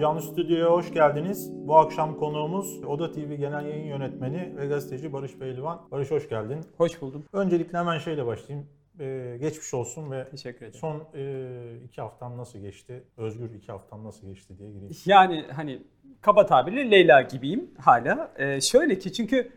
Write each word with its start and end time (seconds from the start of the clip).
Canlı 0.00 0.22
Stüdyo'ya 0.22 0.70
hoş 0.70 0.92
geldiniz. 0.92 1.50
Bu 1.52 1.76
akşam 1.76 2.16
konuğumuz 2.16 2.84
Oda 2.84 3.12
TV 3.12 3.34
Genel 3.34 3.66
Yayın 3.66 3.86
Yönetmeni 3.86 4.56
ve 4.56 4.66
gazeteci 4.66 5.12
Barış 5.12 5.38
Pehlivan. 5.38 5.80
Barış 5.90 6.10
hoş 6.10 6.28
geldin. 6.28 6.58
Hoş 6.76 7.00
buldum. 7.02 7.24
Öncelikle 7.32 7.78
hemen 7.78 7.98
şeyle 7.98 8.26
başlayayım. 8.26 8.66
Ee, 9.00 9.36
geçmiş 9.40 9.74
olsun 9.74 10.10
ve 10.10 10.28
Teşekkür 10.30 10.66
ederim. 10.66 10.80
son 10.80 11.02
e, 11.14 11.54
iki 11.84 12.00
haftam 12.00 12.36
nasıl 12.36 12.58
geçti? 12.58 13.04
Özgür 13.16 13.54
iki 13.54 13.72
haftam 13.72 14.04
nasıl 14.04 14.26
geçti 14.26 14.58
diye 14.58 14.70
gireyim. 14.72 14.96
Yani 15.06 15.44
hani 15.52 15.82
kaba 16.20 16.46
tabirle 16.46 16.90
Leyla 16.90 17.22
gibiyim 17.22 17.70
hala. 17.78 18.32
Ee, 18.38 18.60
şöyle 18.60 18.98
ki 18.98 19.12
çünkü 19.12 19.50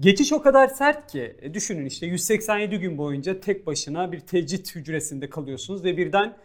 geçiş 0.00 0.32
o 0.32 0.42
kadar 0.42 0.68
sert 0.68 1.12
ki 1.12 1.36
e, 1.42 1.54
düşünün 1.54 1.86
işte 1.86 2.06
187 2.06 2.78
gün 2.78 2.98
boyunca 2.98 3.40
tek 3.40 3.66
başına 3.66 4.12
bir 4.12 4.20
tecrit 4.20 4.74
hücresinde 4.76 5.30
kalıyorsunuz 5.30 5.84
ve 5.84 5.96
birden 5.96 6.36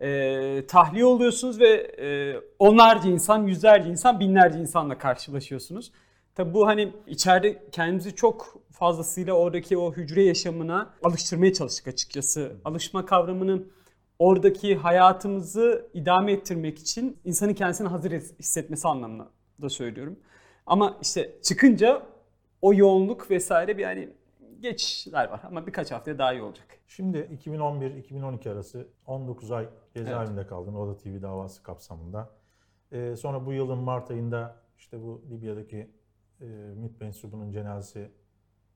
e, 0.00 0.66
tahliye 0.66 1.04
oluyorsunuz 1.04 1.60
ve 1.60 1.70
e, 1.98 2.40
onlarca 2.58 3.10
insan, 3.10 3.46
yüzlerce 3.46 3.90
insan, 3.90 4.20
binlerce 4.20 4.58
insanla 4.58 4.98
karşılaşıyorsunuz. 4.98 5.92
Tabi 6.34 6.54
bu 6.54 6.66
hani 6.66 6.92
içeride 7.06 7.62
kendimizi 7.72 8.14
çok 8.14 8.56
fazlasıyla 8.72 9.34
oradaki 9.34 9.78
o 9.78 9.92
hücre 9.92 10.24
yaşamına 10.24 10.94
alıştırmaya 11.02 11.52
çalıştık 11.52 11.88
açıkçası. 11.88 12.52
Alışma 12.64 13.06
kavramını 13.06 13.62
oradaki 14.18 14.76
hayatımızı 14.76 15.90
idame 15.94 16.32
ettirmek 16.32 16.78
için 16.78 17.18
insanın 17.24 17.54
kendisini 17.54 17.88
hazır 17.88 18.10
hissetmesi 18.10 18.88
anlamında 18.88 19.28
da 19.62 19.68
söylüyorum. 19.68 20.18
Ama 20.66 20.98
işte 21.02 21.32
çıkınca 21.42 22.02
o 22.62 22.74
yoğunluk 22.74 23.30
vesaire 23.30 23.78
bir 23.78 23.84
hani 23.84 24.08
geçişler 24.60 25.28
var 25.28 25.40
ama 25.44 25.66
birkaç 25.66 25.92
haftaya 25.92 26.18
daha 26.18 26.32
iyi 26.32 26.42
olacak. 26.42 26.66
Şimdi 26.86 27.18
2011-2012 27.18 28.50
arası 28.50 28.88
19 29.06 29.50
ay 29.50 29.68
cezaevinde 29.94 30.40
evet. 30.40 30.50
kaldın 30.50 30.74
Oda 30.74 30.96
TV 30.96 31.22
davası 31.22 31.62
kapsamında. 31.62 32.30
Ee, 32.92 33.16
sonra 33.16 33.46
bu 33.46 33.52
yılın 33.52 33.78
Mart 33.78 34.10
ayında 34.10 34.56
işte 34.78 35.02
bu 35.02 35.22
Libya'daki 35.30 35.90
e, 36.40 36.44
MİT 36.76 37.00
mensubunun 37.00 37.50
cenazesi 37.50 38.10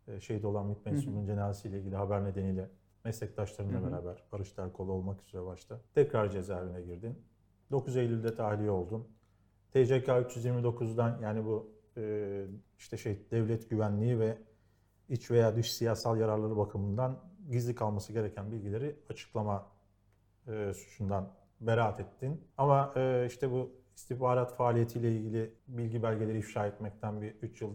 e, 0.09 0.21
şehit 0.21 0.45
olan 0.45 0.67
MİT 0.67 0.87
mensubunun 0.87 1.27
cenazesiyle 1.27 1.79
ilgili 1.79 1.97
haber 1.97 2.25
nedeniyle 2.25 2.69
meslektaşlarınla 3.05 3.81
hı 3.81 3.87
hı. 3.87 3.93
beraber 3.93 4.23
Barış 4.33 4.53
Terkol 4.53 4.89
olmak 4.89 5.23
üzere 5.23 5.45
başta 5.47 5.81
tekrar 5.95 6.31
cezaevine 6.31 6.83
girdin. 6.83 7.19
9 7.71 7.97
Eylül'de 7.97 8.35
tahliye 8.35 8.71
oldun. 8.71 9.09
TCK 9.71 10.09
329'dan 10.09 11.19
yani 11.23 11.45
bu 11.45 11.73
e, 11.97 12.45
işte 12.79 12.97
şey 12.97 13.19
devlet 13.31 13.71
güvenliği 13.71 14.19
ve 14.19 14.39
iç 15.11 15.31
veya 15.31 15.57
dış 15.57 15.73
siyasal 15.73 16.19
yararları 16.19 16.57
bakımından 16.57 17.19
gizli 17.51 17.75
kalması 17.75 18.13
gereken 18.13 18.53
bilgileri 18.53 18.97
açıklama 19.11 19.67
e, 20.49 20.75
suçundan 20.75 21.29
beraat 21.61 22.01
ettin. 22.01 22.41
Ama 22.59 22.93
e, 22.97 23.27
işte 23.27 23.51
bu 23.51 23.71
istihbarat 23.97 24.57
faaliyetiyle 24.57 25.13
ilgili 25.13 25.55
bilgi 25.69 26.03
belgeleri 26.03 26.39
ifşa 26.39 26.67
etmekten 26.67 27.23
bir 27.23 27.35
3 27.43 27.63
yıl 27.63 27.71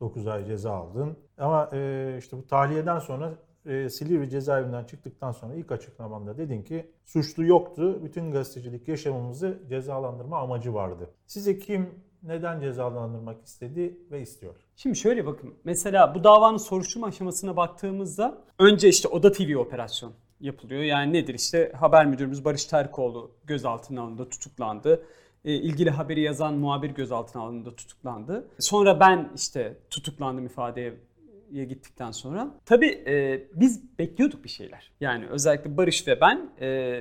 9 0.00 0.26
ay 0.26 0.44
ceza 0.44 0.72
aldın. 0.72 1.16
Ama 1.38 1.70
e, 1.72 2.16
işte 2.18 2.36
bu 2.36 2.46
tahliyeden 2.46 2.98
sonra 2.98 3.34
e, 3.66 3.88
Silivri 3.88 4.30
cezaevinden 4.30 4.84
çıktıktan 4.84 5.32
sonra 5.32 5.54
ilk 5.54 5.72
açıklamanda 5.72 6.38
dedin 6.38 6.62
ki 6.62 6.90
suçlu 7.04 7.44
yoktu. 7.44 8.04
Bütün 8.04 8.32
gazetecilik 8.32 8.88
yaşamımızı 8.88 9.62
cezalandırma 9.68 10.38
amacı 10.38 10.74
vardı. 10.74 11.10
Sizi 11.26 11.58
kim 11.58 11.90
neden 12.22 12.60
cezalandırmak 12.60 13.44
istedi 13.44 13.96
ve 14.10 14.22
istiyor? 14.22 14.54
Şimdi 14.76 14.96
şöyle 14.96 15.26
bakın. 15.26 15.54
Mesela 15.64 16.14
bu 16.14 16.24
davanın 16.24 16.56
soruşturma 16.56 17.06
aşamasına 17.06 17.56
baktığımızda 17.56 18.38
önce 18.58 18.88
işte 18.88 19.08
Oda 19.08 19.32
TV 19.32 19.56
operasyon 19.56 20.12
yapılıyor. 20.40 20.82
Yani 20.82 21.12
nedir 21.12 21.34
işte 21.34 21.72
haber 21.80 22.06
müdürümüz 22.06 22.44
Barış 22.44 22.64
Terkoğlu 22.64 23.30
gözaltına 23.44 24.02
alındı, 24.02 24.28
tutuklandı. 24.28 25.06
E, 25.44 25.54
ilgili 25.54 25.90
haberi 25.90 26.20
yazan 26.20 26.54
muhabir 26.54 26.90
gözaltına 26.90 27.42
alındı, 27.42 27.76
tutuklandı. 27.76 28.48
Sonra 28.58 29.00
ben 29.00 29.30
işte 29.36 29.76
tutuklandım 29.90 30.46
ifadeye 30.46 30.94
gittikten 31.52 32.10
sonra. 32.10 32.50
Tabii 32.64 33.04
e, 33.06 33.42
biz 33.54 33.98
bekliyorduk 33.98 34.44
bir 34.44 34.48
şeyler. 34.48 34.92
Yani 35.00 35.26
özellikle 35.26 35.76
Barış 35.76 36.08
ve 36.08 36.20
ben 36.20 36.50
e, 36.60 37.00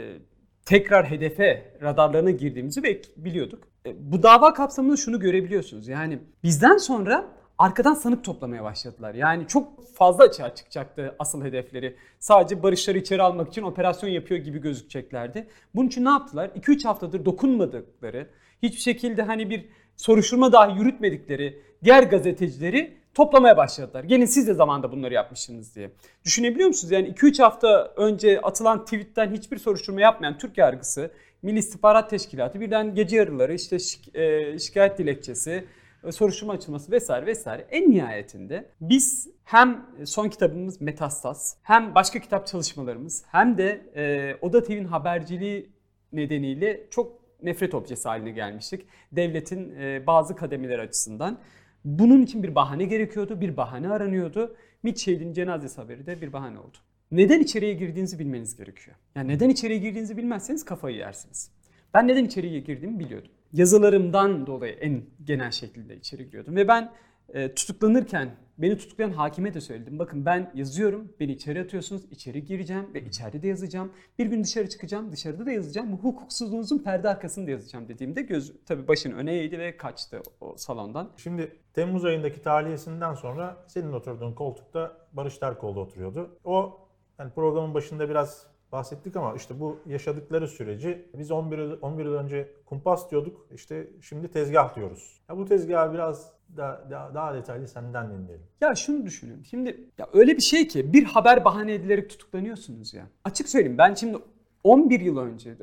tekrar 0.65 1.11
hedefe 1.11 1.73
radarlarına 1.81 2.31
girdiğimizi 2.31 3.01
biliyorduk. 3.17 3.63
E, 3.85 4.11
bu 4.11 4.23
dava 4.23 4.53
kapsamında 4.53 4.97
şunu 4.97 5.19
görebiliyorsunuz. 5.19 5.87
Yani 5.87 6.19
bizden 6.43 6.77
sonra 6.77 7.25
arkadan 7.57 7.93
sanık 7.93 8.23
toplamaya 8.23 8.63
başladılar. 8.63 9.13
Yani 9.13 9.47
çok 9.47 9.93
fazla 9.95 10.23
açığa 10.23 10.55
çıkacaktı 10.55 11.15
asıl 11.19 11.43
hedefleri. 11.43 11.95
Sadece 12.19 12.63
barışları 12.63 12.97
içeri 12.97 13.21
almak 13.21 13.49
için 13.49 13.61
operasyon 13.61 14.09
yapıyor 14.09 14.39
gibi 14.39 14.61
gözükeceklerdi. 14.61 15.47
Bunun 15.75 15.87
için 15.87 16.05
ne 16.05 16.09
yaptılar? 16.09 16.49
2-3 16.49 16.83
haftadır 16.83 17.25
dokunmadıkları, 17.25 18.29
hiçbir 18.63 18.81
şekilde 18.81 19.21
hani 19.21 19.49
bir 19.49 19.69
soruşturma 19.97 20.51
dahi 20.51 20.79
yürütmedikleri 20.79 21.61
diğer 21.83 22.03
gazetecileri 22.03 23.00
toplamaya 23.13 23.57
başladılar. 23.57 24.03
Gelin 24.03 24.25
siz 24.25 24.47
de 24.47 24.53
zamanda 24.53 24.91
bunları 24.91 25.13
yapmışsınız 25.13 25.75
diye. 25.75 25.91
Düşünebiliyor 26.25 26.67
musunuz? 26.67 26.91
Yani 26.91 27.07
2-3 27.07 27.41
hafta 27.43 27.93
önce 27.97 28.41
atılan 28.41 28.85
tweetten 28.85 29.31
hiçbir 29.31 29.57
soruşturma 29.57 30.01
yapmayan 30.01 30.37
Türk 30.37 30.57
yargısı, 30.57 31.11
Milli 31.41 31.59
İstihbarat 31.59 32.09
Teşkilatı 32.09 32.59
birden 32.59 32.95
gece 32.95 33.17
yarıları 33.17 33.53
işte 33.53 33.75
şik- 33.75 34.17
e, 34.17 34.59
şikayet 34.59 34.97
dilekçesi, 34.97 35.65
e, 36.03 36.11
soruşturma 36.11 36.53
açılması 36.53 36.91
vesaire 36.91 37.25
vesaire. 37.25 37.65
En 37.71 37.91
nihayetinde 37.91 38.69
biz 38.81 39.27
hem 39.43 39.85
son 40.05 40.29
kitabımız 40.29 40.81
Metastas 40.81 41.55
hem 41.63 41.95
başka 41.95 42.19
kitap 42.19 42.47
çalışmalarımız 42.47 43.23
hem 43.31 43.57
de 43.57 43.81
e, 43.95 44.35
Oda 44.41 44.63
TV'nin 44.63 44.85
haberciliği 44.85 45.69
nedeniyle 46.13 46.87
çok 46.89 47.21
nefret 47.43 47.73
objesi 47.73 48.07
haline 48.09 48.31
gelmiştik. 48.31 48.85
Devletin 49.11 49.75
e, 49.79 50.07
bazı 50.07 50.35
kademeleri 50.35 50.81
açısından. 50.81 51.37
Bunun 51.85 52.21
için 52.21 52.43
bir 52.43 52.55
bahane 52.55 52.85
gerekiyordu, 52.85 53.41
bir 53.41 53.57
bahane 53.57 53.89
aranıyordu. 53.89 54.55
MİT 54.83 54.97
şehidinin 54.97 55.33
cenazesi 55.33 55.81
haberi 55.81 56.05
de 56.05 56.21
bir 56.21 56.33
bahane 56.33 56.59
oldu. 56.59 56.77
Neden 57.11 57.39
içeriye 57.39 57.73
girdiğinizi 57.73 58.19
bilmeniz 58.19 58.55
gerekiyor. 58.55 58.95
Yani 59.15 59.27
neden 59.27 59.49
içeriye 59.49 59.79
girdiğinizi 59.79 60.17
bilmezseniz 60.17 60.65
kafayı 60.65 60.97
yersiniz. 60.97 61.51
Ben 61.93 62.07
neden 62.07 62.25
içeriye 62.25 62.59
girdiğimi 62.59 62.99
biliyordum. 62.99 63.31
Yazılarımdan 63.53 64.47
dolayı 64.47 64.73
en 64.73 65.01
genel 65.23 65.51
şekilde 65.51 65.95
içeri 65.97 66.25
giriyordum. 66.25 66.55
Ve 66.55 66.67
ben 66.67 66.91
e, 67.33 67.55
tutuklanırken 67.55 68.35
beni 68.57 68.77
tutuklayan 68.77 69.11
hakime 69.11 69.53
de 69.53 69.61
söyledim. 69.61 69.99
Bakın 69.99 70.25
ben 70.25 70.51
yazıyorum, 70.55 71.13
beni 71.19 71.31
içeri 71.31 71.61
atıyorsunuz, 71.61 72.01
içeri 72.11 72.45
gireceğim 72.45 72.93
ve 72.93 73.05
içeride 73.05 73.43
de 73.43 73.47
yazacağım. 73.47 73.91
Bir 74.19 74.25
gün 74.25 74.43
dışarı 74.43 74.69
çıkacağım, 74.69 75.11
dışarıda 75.11 75.45
da 75.45 75.51
yazacağım. 75.51 75.91
Bu 75.91 75.97
hukuksuzluğunuzun 75.97 76.79
perde 76.79 77.09
arkasında 77.09 77.51
yazacağım 77.51 77.87
dediğimde 77.87 78.21
göz 78.21 78.53
tabii 78.65 78.87
başını 78.87 79.15
öne 79.15 79.33
eğdi 79.37 79.59
ve 79.59 79.77
kaçtı 79.77 80.21
o 80.41 80.57
salondan. 80.57 81.09
Şimdi 81.17 81.57
Temmuz 81.73 82.05
ayındaki 82.05 82.41
tahliyesinden 82.41 83.13
sonra 83.13 83.65
senin 83.67 83.93
oturduğun 83.93 84.33
koltukta 84.33 84.97
Barış 85.13 85.37
Terkoğlu 85.37 85.79
oturuyordu. 85.79 86.39
O 86.43 86.79
yani 87.19 87.31
programın 87.33 87.73
başında 87.73 88.09
biraz 88.09 88.47
bahsettik 88.71 89.15
ama 89.15 89.35
işte 89.35 89.59
bu 89.59 89.79
yaşadıkları 89.85 90.47
süreci 90.47 91.09
biz 91.17 91.31
11 91.31 91.57
yıl, 91.57 91.81
11 91.81 92.05
yıl 92.05 92.13
önce 92.13 92.53
kumpas 92.65 93.11
diyorduk. 93.11 93.47
İşte 93.55 93.87
şimdi 94.01 94.31
tezgah 94.31 94.75
diyoruz. 94.75 95.21
Ya 95.29 95.37
bu 95.37 95.45
tezgahı 95.45 95.93
biraz 95.93 96.33
daha, 96.57 96.87
daha, 96.89 97.13
daha 97.13 97.33
detaylı 97.33 97.67
senden 97.67 98.09
dinleyelim. 98.09 98.45
Ya 98.61 98.75
şunu 98.75 99.05
düşünün. 99.05 99.43
Şimdi 99.43 99.89
ya 99.97 100.07
öyle 100.13 100.37
bir 100.37 100.41
şey 100.41 100.67
ki 100.67 100.93
bir 100.93 101.03
haber 101.03 101.45
bahane 101.45 101.73
edilerek 101.73 102.09
tutuklanıyorsunuz 102.09 102.93
ya. 102.93 103.07
Açık 103.23 103.49
söyleyeyim 103.49 103.77
ben 103.77 103.93
şimdi 103.93 104.17
11 104.63 104.99
yıl 104.99 105.17
önce 105.17 105.55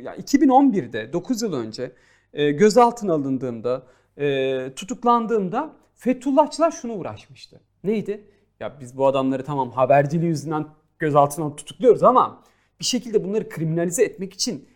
ya 0.00 0.16
2011'de 0.16 1.12
9 1.12 1.42
yıl 1.42 1.52
önce 1.52 1.92
e, 2.32 2.50
gözaltına 2.50 3.12
alındığımda 3.12 3.82
e, 4.16 4.74
tutuklandığımda 4.76 5.72
Fethullahçılar 5.94 6.70
şuna 6.70 6.92
uğraşmıştı. 6.92 7.60
Neydi? 7.84 8.24
Ya 8.60 8.80
biz 8.80 8.96
bu 8.96 9.06
adamları 9.06 9.44
tamam 9.44 9.70
haberciliği 9.70 10.28
yüzünden 10.28 10.66
gözaltına 10.98 11.56
tutukluyoruz 11.56 12.02
ama 12.02 12.42
bir 12.80 12.84
şekilde 12.84 13.24
bunları 13.24 13.48
kriminalize 13.48 14.04
etmek 14.04 14.34
için 14.34 14.68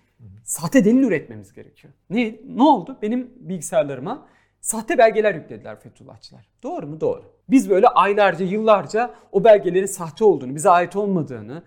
sahte 0.44 0.84
delil 0.84 1.02
üretmemiz 1.02 1.52
gerekiyor. 1.52 1.92
Ne 2.10 2.40
ne 2.46 2.62
oldu? 2.62 2.98
Benim 3.02 3.30
bilgisayarlarıma 3.36 4.26
sahte 4.62 4.98
belgeler 4.98 5.34
yüklediler 5.34 5.80
Fethullahçılar. 5.80 6.48
Doğru 6.62 6.86
mu? 6.86 7.00
Doğru. 7.00 7.22
Biz 7.48 7.70
böyle 7.70 7.88
aylarca, 7.88 8.44
yıllarca 8.44 9.14
o 9.32 9.44
belgelerin 9.44 9.86
sahte 9.86 10.24
olduğunu, 10.24 10.54
bize 10.54 10.70
ait 10.70 10.96
olmadığını 10.96 11.62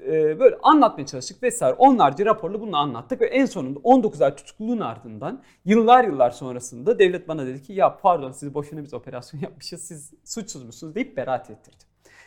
e, 0.00 0.40
böyle 0.40 0.56
anlatmaya 0.62 1.06
çalıştık 1.06 1.42
vesaire. 1.42 1.76
Onlarca 1.78 2.26
raporla 2.26 2.60
bunu 2.60 2.76
anlattık 2.76 3.20
ve 3.20 3.26
en 3.26 3.44
sonunda 3.44 3.80
19 3.82 4.22
ay 4.22 4.36
tutukluluğun 4.36 4.80
ardından 4.80 5.42
yıllar 5.64 6.04
yıllar 6.04 6.30
sonrasında 6.30 6.98
devlet 6.98 7.28
bana 7.28 7.46
dedi 7.46 7.62
ki 7.62 7.72
ya 7.72 7.96
pardon 7.96 8.32
siz 8.32 8.54
boşuna 8.54 8.82
biz 8.82 8.94
operasyon 8.94 9.40
yapmışız 9.42 9.82
siz 9.82 10.14
suçsuz 10.24 10.64
musunuz 10.64 10.94
deyip 10.94 11.16
beraat 11.16 11.50
ettirdi. 11.50 11.84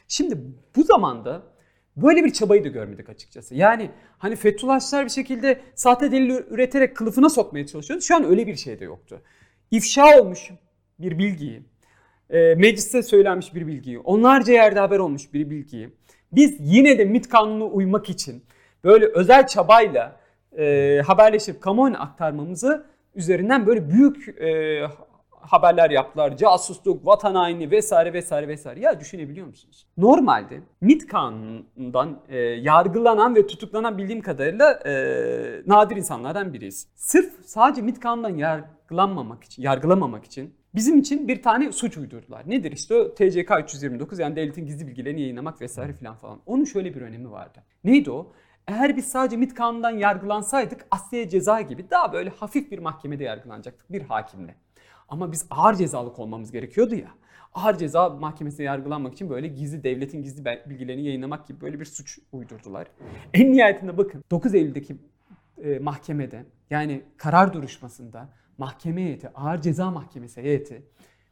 Şimdi 0.07 0.37
bu 0.75 0.83
zamanda 0.83 1.41
Böyle 2.01 2.23
bir 2.23 2.33
çabayı 2.33 2.63
da 2.63 2.67
görmedik 2.67 3.09
açıkçası. 3.09 3.55
Yani 3.55 3.91
hani 4.17 4.35
Fethullahçılar 4.35 5.05
bir 5.05 5.09
şekilde 5.09 5.61
sahte 5.75 6.11
delil 6.11 6.29
üreterek 6.49 6.95
kılıfına 6.95 7.29
sokmaya 7.29 7.67
çalışıyordu. 7.67 8.03
Şu 8.03 8.15
an 8.15 8.23
öyle 8.23 8.47
bir 8.47 8.55
şey 8.55 8.79
de 8.79 8.85
yoktu. 8.85 9.21
İfşa 9.71 10.19
olmuş 10.19 10.51
bir 10.99 11.17
bilgiyi, 11.17 11.61
e, 12.29 12.55
mecliste 12.55 13.03
söylenmiş 13.03 13.55
bir 13.55 13.67
bilgiyi, 13.67 13.99
onlarca 13.99 14.53
yerde 14.53 14.79
haber 14.79 14.99
olmuş 14.99 15.33
bir 15.33 15.49
bilgiyi. 15.49 15.89
Biz 16.31 16.57
yine 16.59 16.97
de 16.97 17.05
MIT 17.05 17.29
kanununa 17.29 17.63
uymak 17.63 18.09
için 18.09 18.43
böyle 18.83 19.05
özel 19.05 19.47
çabayla 19.47 20.19
e, 20.57 21.01
haberleşip 21.07 21.61
kamuoyuna 21.61 21.99
aktarmamızı 21.99 22.85
üzerinden 23.15 23.67
böyle 23.67 23.89
büyük 23.89 24.41
e, 24.41 24.81
haberler 25.41 25.89
yaptılar. 25.89 26.37
Casusluk, 26.37 27.05
vatan 27.05 27.35
haini 27.35 27.71
vesaire 27.71 28.13
vesaire 28.13 28.47
vesaire. 28.47 28.79
Ya 28.79 28.99
düşünebiliyor 28.99 29.47
musunuz? 29.47 29.87
Normalde 29.97 30.59
MİT 30.81 31.07
kanunundan 31.07 32.19
e, 32.29 32.37
yargılanan 32.37 33.35
ve 33.35 33.47
tutuklanan 33.47 33.97
bildiğim 33.97 34.21
kadarıyla 34.21 34.71
e, 34.85 34.91
nadir 35.67 35.95
insanlardan 35.95 36.53
biriyiz. 36.53 36.87
Sırf 36.95 37.33
sadece 37.45 37.81
MİT 37.81 37.99
kanunundan 37.99 38.37
yargılanmamak 38.37 39.43
için, 39.43 39.63
yargılamamak 39.63 40.25
için 40.25 40.53
bizim 40.75 40.97
için 40.97 41.27
bir 41.27 41.41
tane 41.41 41.71
suç 41.71 41.97
uydurdular. 41.97 42.49
Nedir 42.49 42.71
işte 42.71 42.95
o 42.95 43.15
TCK 43.15 43.51
329 43.63 44.19
yani 44.19 44.35
devletin 44.35 44.65
gizli 44.65 44.87
bilgilerini 44.87 45.21
yayınlamak 45.21 45.61
vesaire 45.61 45.93
filan 45.93 46.15
falan. 46.15 46.39
Onun 46.45 46.63
şöyle 46.63 46.95
bir 46.95 47.01
önemi 47.01 47.31
vardı. 47.31 47.63
Neydi 47.83 48.11
o? 48.11 48.31
Eğer 48.67 48.97
biz 48.97 49.07
sadece 49.07 49.37
MİT 49.37 49.53
kanunundan 49.53 49.91
yargılansaydık 49.91 50.85
Asliye 50.91 51.29
ceza 51.29 51.61
gibi 51.61 51.89
daha 51.89 52.13
böyle 52.13 52.29
hafif 52.29 52.71
bir 52.71 52.79
mahkemede 52.79 53.23
yargılanacaktık 53.23 53.91
bir 53.91 54.01
hakimle. 54.01 54.55
Ama 55.09 55.31
biz 55.31 55.45
ağır 55.49 55.75
cezalık 55.75 56.19
olmamız 56.19 56.51
gerekiyordu 56.51 56.95
ya. 56.95 57.09
Ağır 57.53 57.77
ceza 57.77 58.09
mahkemesine 58.09 58.65
yargılanmak 58.65 59.13
için 59.13 59.29
böyle 59.29 59.47
gizli 59.47 59.83
devletin 59.83 60.23
gizli 60.23 60.45
bilgilerini 60.45 61.05
yayınlamak 61.05 61.47
gibi 61.47 61.61
böyle 61.61 61.79
bir 61.79 61.85
suç 61.85 62.19
uydurdular. 62.31 62.87
En 63.33 63.53
nihayetinde 63.53 63.97
bakın 63.97 64.23
9 64.31 64.55
Eylül'deki 64.55 64.97
e, 65.63 65.79
mahkemede 65.79 66.45
yani 66.69 67.03
karar 67.17 67.53
duruşmasında 67.53 68.29
mahkeme 68.57 69.03
heyeti, 69.03 69.29
ağır 69.29 69.61
ceza 69.61 69.91
mahkemesi 69.91 70.41
heyeti 70.41 70.83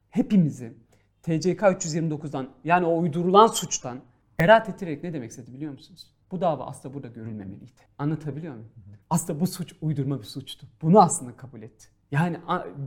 hepimizi 0.09 0.73
TCK 1.23 1.61
329'dan 1.61 2.49
yani 2.63 2.85
o 2.85 2.99
uydurulan 2.99 3.47
suçtan 3.47 3.99
beraat 4.39 4.69
ettirerek 4.69 5.03
ne 5.03 5.13
demek 5.13 5.31
istedi 5.31 5.53
biliyor 5.53 5.71
musunuz? 5.71 6.13
Bu 6.31 6.41
dava 6.41 6.65
aslında 6.65 6.93
burada 6.93 7.07
görülmemeliydi. 7.07 7.81
Anlatabiliyor 7.97 8.53
muyum? 8.53 8.69
Aslında 9.09 9.39
bu 9.39 9.47
suç 9.47 9.73
uydurma 9.81 10.19
bir 10.19 10.25
suçtu. 10.25 10.67
Bunu 10.81 11.01
aslında 11.01 11.37
kabul 11.37 11.61
etti. 11.61 11.87
Yani 12.11 12.37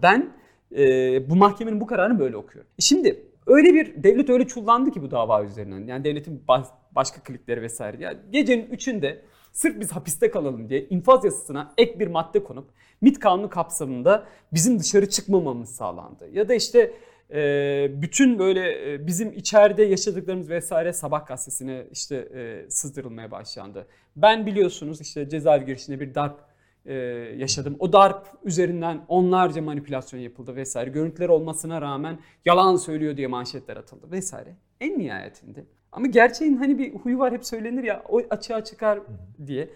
ben 0.02 0.32
e, 0.76 1.30
bu 1.30 1.36
mahkemenin 1.36 1.80
bu 1.80 1.86
kararını 1.86 2.18
böyle 2.18 2.36
okuyorum. 2.36 2.70
Şimdi 2.78 3.26
öyle 3.46 3.74
bir 3.74 4.02
devlet 4.02 4.30
öyle 4.30 4.46
çullandı 4.46 4.90
ki 4.90 5.02
bu 5.02 5.10
dava 5.10 5.44
üzerinden. 5.44 5.86
Yani 5.86 6.04
devletin 6.04 6.44
baş, 6.48 6.66
başka 6.92 7.20
klikleri 7.20 7.62
vesaire. 7.62 7.96
Yani 8.00 8.18
gecenin 8.30 8.66
üçünde 8.66 9.22
sırf 9.52 9.80
biz 9.80 9.92
hapiste 9.92 10.30
kalalım 10.30 10.68
diye 10.68 10.84
infaz 10.84 11.24
yasasına 11.24 11.74
ek 11.78 12.00
bir 12.00 12.06
madde 12.06 12.44
konup 12.44 12.70
MİT 13.00 13.18
kanunu 13.18 13.50
kapsamında 13.50 14.26
bizim 14.52 14.78
dışarı 14.78 15.08
çıkmamamız 15.08 15.68
sağlandı. 15.68 16.28
Ya 16.32 16.48
da 16.48 16.54
işte 16.54 16.92
e, 17.30 18.02
bütün 18.02 18.38
böyle 18.38 18.92
e, 18.92 19.06
bizim 19.06 19.32
içeride 19.32 19.82
yaşadıklarımız 19.82 20.50
vesaire 20.50 20.92
sabah 20.92 21.26
gazetesine 21.26 21.86
işte 21.92 22.16
e, 22.34 22.70
sızdırılmaya 22.70 23.30
başlandı. 23.30 23.86
Ben 24.16 24.46
biliyorsunuz 24.46 25.00
işte 25.00 25.28
cezaevi 25.28 25.64
girişinde 25.64 26.00
bir 26.00 26.14
darp 26.14 26.49
e, 26.86 26.94
yaşadım. 27.36 27.76
O 27.78 27.92
darp 27.92 28.26
üzerinden 28.44 29.00
onlarca 29.08 29.62
manipülasyon 29.62 30.20
yapıldı 30.20 30.56
vesaire. 30.56 30.90
Görüntüler 30.90 31.28
olmasına 31.28 31.82
rağmen 31.82 32.18
yalan 32.44 32.76
söylüyor 32.76 33.16
diye 33.16 33.26
manşetler 33.26 33.76
atıldı 33.76 34.10
vesaire. 34.10 34.56
En 34.80 34.98
nihayetinde. 34.98 35.64
Ama 35.92 36.06
gerçeğin 36.06 36.56
hani 36.56 36.78
bir 36.78 36.94
huyu 36.94 37.18
var 37.18 37.32
hep 37.32 37.46
söylenir 37.46 37.84
ya 37.84 38.02
o 38.08 38.22
açığa 38.30 38.64
çıkar 38.64 39.00
diye. 39.46 39.70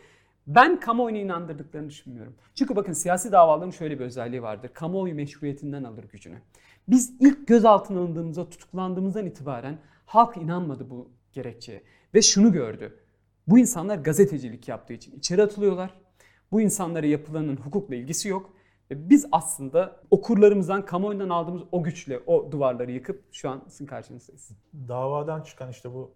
Ben 0.46 0.80
kamuoyunu 0.80 1.18
inandırdıklarını 1.18 1.90
düşünmüyorum. 1.90 2.34
Çünkü 2.54 2.76
bakın 2.76 2.92
siyasi 2.92 3.32
davaların 3.32 3.70
şöyle 3.70 3.98
bir 3.98 4.04
özelliği 4.04 4.42
vardır. 4.42 4.70
Kamuoyu 4.74 5.14
meşruiyetinden 5.14 5.84
alır 5.84 6.04
gücünü. 6.12 6.36
Biz 6.88 7.12
ilk 7.20 7.46
gözaltına 7.46 7.98
alındığımızda, 7.98 8.50
tutuklandığımızdan 8.50 9.26
itibaren 9.26 9.78
halk 10.06 10.36
inanmadı 10.36 10.90
bu 10.90 11.10
gerekçeye. 11.32 11.82
Ve 12.14 12.22
şunu 12.22 12.52
gördü. 12.52 12.98
Bu 13.46 13.58
insanlar 13.58 13.96
gazetecilik 13.96 14.68
yaptığı 14.68 14.92
için 14.92 15.18
içeri 15.18 15.42
atılıyorlar 15.42 15.94
bu 16.54 16.60
insanlara 16.60 17.06
yapılanın 17.06 17.56
hukukla 17.56 17.94
ilgisi 17.94 18.28
yok. 18.28 18.52
Biz 18.90 19.26
aslında 19.32 20.00
okurlarımızdan, 20.10 20.84
kamuoyundan 20.84 21.28
aldığımız 21.28 21.62
o 21.72 21.82
güçle 21.82 22.20
o 22.26 22.52
duvarları 22.52 22.92
yıkıp 22.92 23.24
şu 23.32 23.50
an 23.50 23.62
sizin 23.68 23.86
karşınızdayız. 23.86 24.50
Davadan 24.88 25.42
çıkan 25.42 25.70
işte 25.70 25.94
bu 25.94 26.14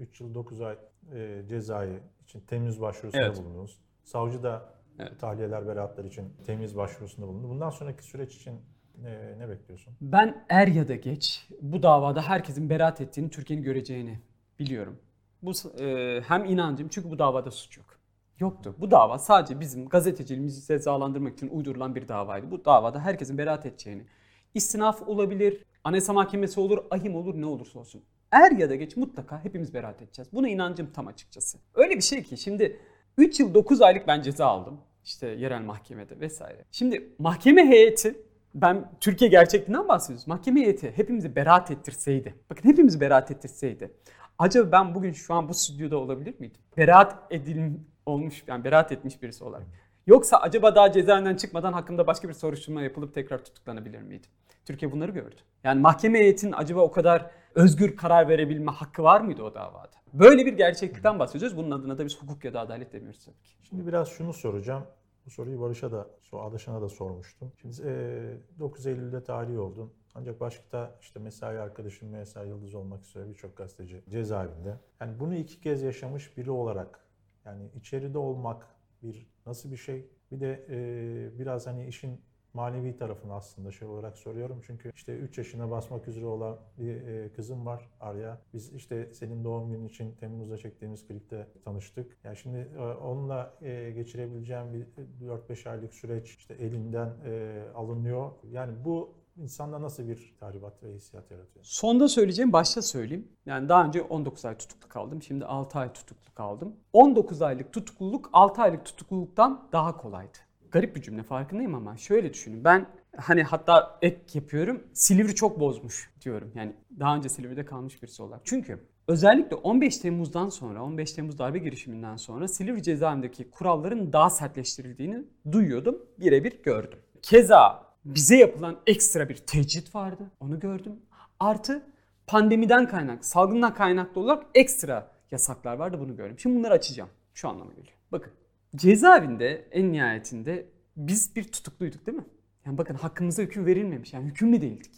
3 0.00 0.20
e, 0.20 0.24
yıl 0.24 0.34
9 0.34 0.60
ay 0.60 0.76
e, 1.14 1.42
cezayı 1.48 2.00
için 2.22 2.40
temiz 2.40 2.80
başvurusunda 2.80 3.26
evet. 3.26 3.38
bulundunuz. 3.38 3.78
Savcı 4.04 4.42
da 4.42 4.74
evet. 4.98 5.20
tahliyeler, 5.20 5.66
beraatlar 5.66 6.04
için 6.04 6.32
temiz 6.46 6.76
başvurusunda 6.76 7.28
bulundu. 7.28 7.48
Bundan 7.48 7.70
sonraki 7.70 8.04
süreç 8.04 8.36
için 8.36 8.54
ne, 9.02 9.38
ne 9.38 9.48
bekliyorsun? 9.48 9.94
Ben 10.00 10.44
er 10.48 10.66
ya 10.66 10.88
da 10.88 10.94
geç 10.94 11.48
bu 11.60 11.82
davada 11.82 12.22
herkesin 12.22 12.70
beraat 12.70 13.00
ettiğini, 13.00 13.30
Türkiye'nin 13.30 13.64
göreceğini 13.64 14.20
biliyorum. 14.58 14.98
Bu 15.42 15.52
e, 15.80 16.20
hem 16.20 16.44
inancım 16.44 16.88
çünkü 16.88 17.10
bu 17.10 17.18
davada 17.18 17.50
suç 17.50 17.76
yok. 17.76 18.03
Yoktu. 18.40 18.74
Bu 18.78 18.90
dava 18.90 19.18
sadece 19.18 19.60
bizim 19.60 19.88
gazeteciliğimizi 19.88 20.66
cezalandırmak 20.66 21.32
için 21.32 21.48
uydurulan 21.48 21.94
bir 21.94 22.08
davaydı. 22.08 22.50
Bu 22.50 22.64
davada 22.64 23.00
herkesin 23.00 23.38
beraat 23.38 23.66
edeceğini, 23.66 24.06
istinaf 24.54 25.02
olabilir, 25.02 25.64
anayasa 25.84 26.12
mahkemesi 26.12 26.60
olur, 26.60 26.78
ahim 26.90 27.14
olur 27.14 27.34
ne 27.40 27.46
olursa 27.46 27.78
olsun. 27.78 28.04
Er 28.30 28.50
ya 28.50 28.70
da 28.70 28.74
geç 28.74 28.96
mutlaka 28.96 29.44
hepimiz 29.44 29.74
beraat 29.74 30.02
edeceğiz. 30.02 30.28
Buna 30.32 30.48
inancım 30.48 30.92
tam 30.92 31.06
açıkçası. 31.06 31.58
Öyle 31.74 31.96
bir 31.96 32.00
şey 32.02 32.22
ki 32.22 32.36
şimdi 32.36 32.80
3 33.18 33.40
yıl 33.40 33.54
9 33.54 33.82
aylık 33.82 34.08
ben 34.08 34.22
ceza 34.22 34.46
aldım. 34.46 34.80
İşte 35.04 35.26
yerel 35.26 35.62
mahkemede 35.62 36.20
vesaire. 36.20 36.64
Şimdi 36.70 37.14
mahkeme 37.18 37.66
heyeti 37.66 38.16
ben 38.54 38.90
Türkiye 39.00 39.30
gerçekliğinden 39.30 39.88
bahsediyoruz. 39.88 40.26
Mahkeme 40.26 40.60
heyeti 40.60 40.92
hepimizi 40.96 41.36
beraat 41.36 41.70
ettirseydi. 41.70 42.34
Bakın 42.50 42.68
hepimizi 42.68 43.00
beraat 43.00 43.30
ettirseydi. 43.30 43.90
Acaba 44.38 44.72
ben 44.72 44.94
bugün 44.94 45.12
şu 45.12 45.34
an 45.34 45.48
bu 45.48 45.54
stüdyoda 45.54 45.96
olabilir 45.96 46.34
miydim? 46.38 46.60
Beraat 46.76 47.16
edilin 47.30 47.93
olmuş 48.06 48.44
yani 48.46 48.64
beraat 48.64 48.92
etmiş 48.92 49.22
birisi 49.22 49.44
olarak. 49.44 49.66
Yoksa 50.06 50.36
acaba 50.36 50.74
daha 50.74 50.92
cezaevinden 50.92 51.36
çıkmadan 51.36 51.72
hakkında 51.72 52.06
başka 52.06 52.28
bir 52.28 52.34
soruşturma 52.34 52.82
yapılıp 52.82 53.14
tekrar 53.14 53.44
tutuklanabilir 53.44 54.02
miydi? 54.02 54.26
Türkiye 54.64 54.92
bunları 54.92 55.10
gördü. 55.10 55.36
Yani 55.64 55.80
mahkeme 55.80 56.18
heyetinin 56.18 56.52
acaba 56.52 56.80
o 56.80 56.90
kadar 56.90 57.30
özgür 57.54 57.96
karar 57.96 58.28
verebilme 58.28 58.72
hakkı 58.72 59.02
var 59.02 59.20
mıydı 59.20 59.42
o 59.42 59.54
davada? 59.54 59.90
Böyle 60.12 60.46
bir 60.46 60.52
gerçeklikten 60.52 61.18
bahsediyoruz. 61.18 61.56
Bunun 61.56 61.70
adına 61.70 61.98
da 61.98 62.04
biz 62.04 62.22
hukuk 62.22 62.44
ya 62.44 62.54
da 62.54 62.60
adalet 62.60 62.92
demiyoruz 62.92 63.24
tabii 63.24 63.42
ki. 63.42 63.54
Şimdi 63.62 63.86
biraz 63.86 64.08
şunu 64.08 64.32
soracağım. 64.32 64.84
Bu 65.26 65.30
soruyu 65.30 65.60
Barış'a 65.60 65.92
da, 65.92 66.06
Adaşan'a 66.32 66.82
da 66.82 66.88
sormuştum. 66.88 67.52
Şimdi 67.60 67.76
e, 67.84 68.58
9 68.58 68.86
Eylül'de 68.86 69.24
tahliye 69.24 69.58
oldun. 69.58 69.92
Ancak 70.14 70.40
başka 70.40 70.98
işte 71.00 71.20
mesai 71.20 71.58
arkadaşım 71.58 72.08
Mesai 72.08 72.48
Yıldız 72.48 72.74
olmak 72.74 73.04
üzere 73.04 73.28
birçok 73.28 73.56
gazeteci 73.56 74.04
cezaevinde. 74.08 74.78
Yani 75.00 75.20
bunu 75.20 75.34
iki 75.34 75.60
kez 75.60 75.82
yaşamış 75.82 76.36
biri 76.36 76.50
olarak 76.50 77.03
yani 77.46 77.70
içeride 77.74 78.18
olmak 78.18 78.66
bir 79.02 79.26
nasıl 79.46 79.72
bir 79.72 79.76
şey? 79.76 80.06
Bir 80.32 80.40
de 80.40 80.66
e, 80.70 81.38
biraz 81.38 81.66
hani 81.66 81.86
işin 81.86 82.20
manevi 82.54 82.96
tarafını 82.96 83.34
aslında 83.34 83.70
şey 83.72 83.88
olarak 83.88 84.18
soruyorum. 84.18 84.60
Çünkü 84.66 84.92
işte 84.94 85.16
3 85.16 85.38
yaşına 85.38 85.70
basmak 85.70 86.08
üzere 86.08 86.26
olan 86.26 86.58
bir 86.78 87.06
e, 87.06 87.32
kızım 87.32 87.66
var 87.66 87.90
Arya. 88.00 88.38
Biz 88.52 88.74
işte 88.74 89.14
senin 89.14 89.44
doğum 89.44 89.72
günün 89.72 89.84
için 89.84 90.12
Temmuz'da 90.12 90.58
çektiğimiz 90.58 91.06
klipte 91.06 91.48
tanıştık. 91.64 92.16
Yani 92.24 92.36
şimdi 92.36 92.58
e, 92.76 92.80
onunla 92.80 93.54
e, 93.62 93.90
geçirebileceğim 93.90 94.74
bir 94.74 94.86
4-5 95.26 95.70
aylık 95.70 95.94
süreç 95.94 96.36
işte 96.36 96.54
elinden 96.54 97.14
e, 97.24 97.62
alınıyor. 97.74 98.30
Yani 98.52 98.84
bu 98.84 99.14
insanda 99.36 99.82
nasıl 99.82 100.08
bir 100.08 100.34
tahribat 100.40 100.82
ve 100.82 100.94
hissiyat 100.94 101.30
yaratıyor? 101.30 101.64
Sonda 101.64 102.08
söyleyeceğim, 102.08 102.52
başta 102.52 102.82
söyleyeyim. 102.82 103.28
Yani 103.46 103.68
daha 103.68 103.84
önce 103.84 104.02
19 104.02 104.44
ay 104.44 104.56
tutuklu 104.58 104.88
kaldım. 104.88 105.22
Şimdi 105.22 105.44
6 105.44 105.78
ay 105.78 105.92
tutuklu 105.92 106.34
kaldım. 106.34 106.76
19 106.92 107.42
aylık 107.42 107.72
tutukluluk 107.72 108.30
6 108.32 108.62
aylık 108.62 108.84
tutukluluktan 108.84 109.68
daha 109.72 109.96
kolaydı. 109.96 110.38
Garip 110.70 110.96
bir 110.96 111.02
cümle 111.02 111.22
farkındayım 111.22 111.74
ama 111.74 111.96
şöyle 111.96 112.32
düşünün. 112.32 112.64
Ben 112.64 112.86
hani 113.16 113.42
hatta 113.42 113.98
ek 114.02 114.20
yapıyorum. 114.34 114.82
Silivri 114.92 115.34
çok 115.34 115.60
bozmuş 115.60 116.10
diyorum. 116.20 116.52
Yani 116.54 116.72
daha 117.00 117.16
önce 117.16 117.28
Silivri'de 117.28 117.64
kalmış 117.64 118.02
birisi 118.02 118.22
olarak. 118.22 118.40
Çünkü 118.44 118.78
özellikle 119.08 119.56
15 119.56 119.98
Temmuz'dan 119.98 120.48
sonra, 120.48 120.82
15 120.84 121.12
Temmuz 121.12 121.38
darbe 121.38 121.58
girişiminden 121.58 122.16
sonra 122.16 122.48
Silivri 122.48 122.82
cezaevindeki 122.82 123.50
kuralların 123.50 124.12
daha 124.12 124.30
sertleştirildiğini 124.30 125.24
duyuyordum. 125.52 125.98
Birebir 126.18 126.62
gördüm. 126.62 126.98
Keza 127.22 127.93
bize 128.04 128.36
yapılan 128.36 128.76
ekstra 128.86 129.28
bir 129.28 129.36
tecrit 129.36 129.94
vardı. 129.94 130.30
Onu 130.40 130.60
gördüm. 130.60 130.92
Artı 131.40 131.82
pandemiden 132.26 132.88
kaynak, 132.88 133.24
salgından 133.24 133.74
kaynaklı 133.74 134.20
olarak 134.20 134.46
ekstra 134.54 135.10
yasaklar 135.30 135.76
vardı 135.76 136.00
bunu 136.00 136.16
gördüm. 136.16 136.38
Şimdi 136.38 136.58
bunları 136.58 136.72
açacağım. 136.72 137.10
Şu 137.34 137.48
anlama 137.48 137.72
geliyor. 137.72 137.96
Bakın 138.12 138.32
cezaevinde 138.76 139.68
en 139.70 139.92
nihayetinde 139.92 140.66
biz 140.96 141.36
bir 141.36 141.44
tutukluyduk 141.44 142.06
değil 142.06 142.18
mi? 142.18 142.24
Yani 142.66 142.78
bakın 142.78 142.94
hakkımıza 142.94 143.42
hüküm 143.42 143.66
verilmemiş. 143.66 144.12
Yani 144.12 144.26
hükümlü 144.26 144.60
değildik. 144.60 144.92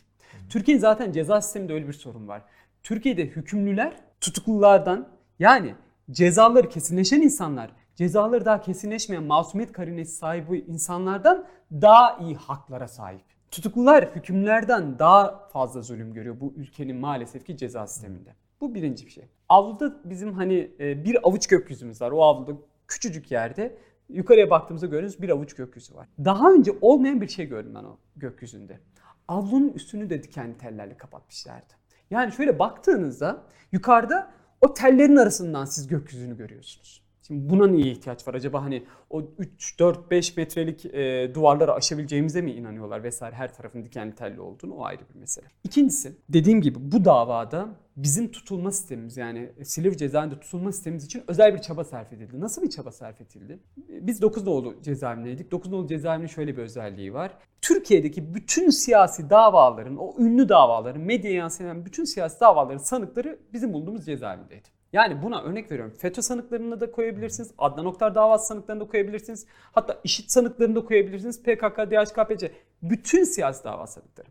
Türkiye'nin 0.51 0.81
zaten 0.81 1.13
ceza 1.13 1.41
sisteminde 1.41 1.73
öyle 1.73 1.89
bir 1.89 1.93
sorun 1.93 2.29
var. 2.29 2.43
Türkiye'de 2.83 3.27
hükümlüler 3.27 3.97
tutuklulardan 4.21 5.09
yani 5.39 5.75
cezaları 6.11 6.69
kesinleşen 6.69 7.23
insanlar 7.23 7.71
cezaları 7.97 8.45
daha 8.45 8.61
kesinleşmeyen 8.61 9.25
masumiyet 9.25 9.73
karinesi 9.73 10.17
sahibi 10.17 10.59
insanlardan 10.59 11.47
daha 11.73 12.19
iyi 12.19 12.35
haklara 12.35 12.89
sahip. 12.89 13.25
Tutuklular 13.51 14.17
hükümlerden 14.17 14.99
daha 14.99 15.49
fazla 15.49 15.83
zulüm 15.83 16.15
görüyor 16.15 16.41
bu 16.41 16.53
ülkenin 16.57 16.97
maalesef 16.97 17.47
ki 17.47 17.57
ceza 17.57 17.87
sisteminde. 17.87 18.35
Bu 18.61 18.75
birinci 18.75 19.07
bir 19.07 19.11
şey. 19.11 19.25
Avluda 19.49 19.97
bizim 20.05 20.33
hani 20.33 20.71
e, 20.81 21.05
bir 21.05 21.29
avuç 21.29 21.47
gökyüzümüz 21.47 22.03
var. 22.03 22.11
O 22.11 22.23
avluda 22.23 22.53
küçücük 22.89 23.31
yerde 23.31 23.79
yukarıya 24.09 24.51
baktığımızda 24.51 24.87
gördüğünüz 24.87 25.23
bir 25.23 25.29
avuç 25.29 25.55
gökyüzü 25.55 25.95
var. 25.95 26.09
Daha 26.25 26.53
önce 26.53 26.73
olmayan 26.81 27.21
bir 27.21 27.29
şey 27.29 27.47
gördüm 27.47 27.73
ben 27.75 27.85
o 27.85 27.99
gökyüzünde. 28.17 28.81
Avlunun 29.29 29.69
üstünü 29.69 30.11
de 30.11 30.23
dikenli 30.23 30.59
tellerle 30.59 30.97
kapatmışlardı. 30.97 31.75
Yani 32.11 32.33
şöyle 32.33 32.59
baktığınızda 32.59 33.43
yukarıda 33.73 34.31
o 34.61 34.75
tellerin 34.75 35.17
arasından 35.17 35.65
siz 35.65 35.87
gökyüzünü 35.87 36.37
görüyorsunuz. 36.37 37.06
Şimdi 37.27 37.51
buna 37.51 37.67
niye 37.67 37.93
ihtiyaç 37.93 38.29
var? 38.29 38.35
Acaba 38.35 38.63
hani 38.63 38.85
o 39.11 39.23
3, 39.39 39.79
4, 39.79 40.11
5 40.11 40.37
metrelik 40.37 40.85
e, 40.85 41.35
duvarları 41.35 41.75
aşabileceğimize 41.75 42.43
mi 42.43 42.53
inanıyorlar 42.53 43.03
vesaire 43.03 43.35
her 43.35 43.55
tarafın 43.55 43.85
dikenli 43.85 44.15
telli 44.15 44.41
olduğunu 44.41 44.75
o 44.75 44.85
ayrı 44.85 45.01
bir 45.15 45.21
mesele. 45.21 45.47
İkincisi 45.65 46.13
dediğim 46.29 46.61
gibi 46.61 46.93
bu 46.93 47.05
davada 47.05 47.69
bizim 47.97 48.31
tutulma 48.31 48.71
sistemimiz 48.71 49.17
yani 49.17 49.53
Silivri 49.63 49.97
cezaevinde 49.97 50.41
tutulma 50.41 50.73
sistemimiz 50.73 51.05
için 51.05 51.23
özel 51.29 51.55
bir 51.55 51.59
çaba 51.59 51.85
sarf 51.85 52.13
edildi. 52.13 52.41
Nasıl 52.41 52.63
bir 52.63 52.71
çaba 52.71 52.93
sarf 52.93 53.21
edildi? 53.21 53.59
Biz 53.89 54.23
9 54.23 54.47
nolu 54.47 54.83
cezaevindeydik. 54.83 55.51
9 55.51 55.71
nolu 55.73 55.87
cezaevinin 55.87 56.27
şöyle 56.27 56.57
bir 56.57 56.63
özelliği 56.63 57.15
var. 57.15 57.33
Türkiye'deki 57.61 58.35
bütün 58.35 58.71
siyasi 58.71 59.31
davaların, 59.31 59.97
o 59.97 60.15
ünlü 60.19 60.49
davaların, 60.49 61.03
medyaya 61.03 61.37
yansıyan 61.37 61.87
bütün 61.87 62.05
siyasi 62.05 62.41
davaların 62.41 62.79
sanıkları 62.79 63.39
bizim 63.53 63.73
bulunduğumuz 63.73 64.07
cezaevindeydi. 64.07 64.76
Yani 64.97 65.23
buna 65.23 65.43
örnek 65.43 65.71
veriyorum. 65.71 65.95
FETÖ 65.99 66.23
sanıklarını 66.23 66.81
da 66.81 66.91
koyabilirsiniz. 66.91 67.51
Adnan 67.59 67.87
Oktar 67.87 68.15
davası 68.15 68.47
sanıklarını 68.47 68.81
da 68.81 68.89
koyabilirsiniz. 68.89 69.47
Hatta 69.73 70.01
IŞİD 70.05 70.29
sanıklarını 70.29 70.75
da 70.77 70.85
koyabilirsiniz. 70.85 71.43
PKK, 71.43 71.79
DHKPC. 71.91 72.53
Bütün 72.83 73.25
siyasi 73.25 73.65
dava 73.65 73.87
sanıkları. 73.87 74.29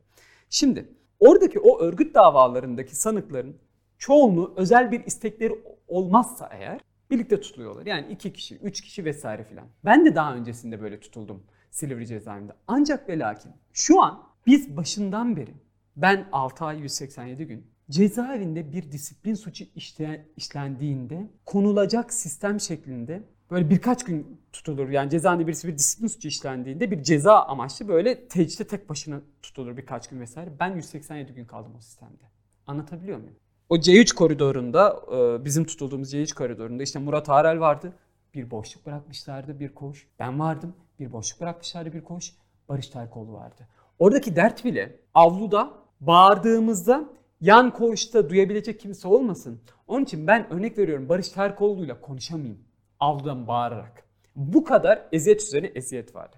Şimdi 0.50 0.86
oradaki 1.20 1.60
o 1.60 1.80
örgüt 1.80 2.16
davalarındaki 2.16 2.96
sanıkların 2.96 3.58
çoğunluğu 3.98 4.54
özel 4.58 4.92
bir 4.92 5.06
istekleri 5.06 5.64
olmazsa 5.88 6.50
eğer 6.54 6.80
birlikte 7.12 7.42
tutuluyorlar. 7.42 7.86
Yani 7.86 8.08
iki 8.10 8.34
kişi, 8.34 8.58
üç 8.58 8.82
kişi 8.82 9.06
vesaire 9.06 9.44
filan. 9.44 9.68
Ben 9.86 10.06
de 10.06 10.16
daha 10.16 10.36
öncesinde 10.36 10.82
böyle 10.82 11.00
tutuldum 11.00 11.44
Silivri 11.72 12.08
cezaevinde. 12.08 12.54
Ancak 12.68 13.10
ve 13.10 13.20
lakin 13.20 13.52
şu 13.74 14.02
an 14.02 14.24
biz 14.48 14.78
başından 14.78 15.36
beri 15.36 15.54
ben 15.96 16.28
6 16.32 16.66
ay 16.66 16.80
187 16.80 17.48
gün 17.48 17.75
cezaevinde 17.90 18.72
bir 18.72 18.92
disiplin 18.92 19.34
suçu 19.34 19.66
işleyen, 19.76 20.26
işlendiğinde 20.38 21.30
konulacak 21.46 22.14
sistem 22.14 22.60
şeklinde 22.60 23.24
böyle 23.52 23.70
birkaç 23.70 24.04
gün 24.04 24.42
tutulur. 24.54 24.90
Yani 24.90 25.10
cezaevinde 25.10 25.48
birisi 25.48 25.68
bir 25.68 25.78
disiplin 25.78 26.08
suçu 26.08 26.28
işlendiğinde 26.28 26.92
bir 26.92 27.04
ceza 27.04 27.40
amaçlı 27.44 27.88
böyle 27.88 28.28
tecritte 28.28 28.68
tek 28.68 28.90
başına 28.90 29.22
tutulur 29.42 29.78
birkaç 29.78 30.10
gün 30.10 30.20
vesaire. 30.20 30.50
Ben 30.60 30.76
187 30.76 31.34
gün 31.34 31.46
kaldım 31.46 31.72
o 31.78 31.82
sistemde. 31.82 32.24
Anlatabiliyor 32.68 33.18
muyum? 33.18 33.36
O 33.70 33.78
C3 33.78 34.16
koridorunda 34.16 35.02
e, 35.12 35.46
bizim 35.46 35.66
tutulduğumuz 35.66 36.14
C3 36.14 36.36
koridorunda 36.36 36.84
işte 36.84 37.00
Murat 37.00 37.30
Arel 37.30 37.60
vardı. 37.60 37.94
Bir 38.34 38.52
boşluk 38.52 38.86
bırakmışlardı 38.86 39.60
bir 39.60 39.74
koğuş. 39.74 40.08
Ben 40.20 40.40
vardım. 40.40 40.76
Bir 41.00 41.12
boşluk 41.12 41.42
bırakmışlardı 41.42 41.94
bir 41.94 42.04
koğuş. 42.04 42.34
Barış 42.70 42.88
Terkoğlu 42.88 43.34
vardı. 43.34 43.68
Oradaki 44.00 44.36
dert 44.36 44.66
bile 44.66 45.00
avluda 45.14 45.74
bağırdığımızda 46.02 47.10
yan 47.42 47.74
koğuşta 47.74 48.30
duyabilecek 48.30 48.80
kimse 48.80 49.08
olmasın. 49.08 49.62
Onun 49.88 50.04
için 50.04 50.28
ben 50.28 50.54
örnek 50.54 50.78
veriyorum 50.78 51.10
Barış 51.10 51.30
Terkoğlu'yla 51.30 52.02
konuşamayayım. 52.02 52.60
Avludan 53.00 53.48
bağırarak. 53.48 54.06
Bu 54.36 54.64
kadar 54.64 55.08
eziyet 55.12 55.42
üzerine 55.42 55.68
eziyet 55.68 56.16
vardı. 56.16 56.38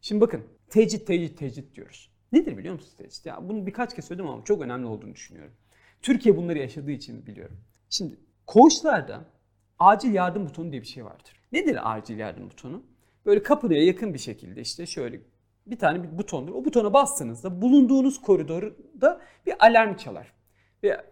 Şimdi 0.00 0.20
bakın 0.20 0.42
tecrit 0.70 1.06
tecrit 1.06 1.38
tecrit 1.38 1.74
diyoruz. 1.74 2.10
Nedir 2.32 2.58
biliyor 2.58 2.74
musunuz 2.74 2.94
tecrit? 2.96 3.26
Ya 3.26 3.48
bunu 3.48 3.66
birkaç 3.66 3.94
kez 3.94 4.04
söyledim 4.04 4.28
ama 4.28 4.44
çok 4.44 4.62
önemli 4.62 4.86
olduğunu 4.86 5.14
düşünüyorum. 5.14 5.52
Türkiye 6.02 6.36
bunları 6.36 6.58
yaşadığı 6.58 6.90
için 6.90 7.26
biliyorum. 7.26 7.56
Şimdi 7.90 8.16
koğuşlarda 8.46 9.24
acil 9.78 10.14
yardım 10.14 10.46
butonu 10.46 10.72
diye 10.72 10.82
bir 10.82 10.86
şey 10.86 11.04
vardır. 11.04 11.40
Nedir 11.52 11.96
acil 11.96 12.18
yardım 12.18 12.50
butonu? 12.50 12.82
Böyle 13.26 13.42
kapıya 13.42 13.84
yakın 13.84 14.14
bir 14.14 14.18
şekilde 14.18 14.60
işte 14.60 14.86
şöyle 14.86 15.20
bir 15.66 15.78
tane 15.78 16.02
bir 16.02 16.18
butondur. 16.18 16.52
O 16.54 16.64
butona 16.64 16.92
bastığınızda 16.92 17.62
bulunduğunuz 17.62 18.20
koridorda 18.20 19.20
bir 19.46 19.66
alarm 19.66 19.96
çalar. 19.96 20.35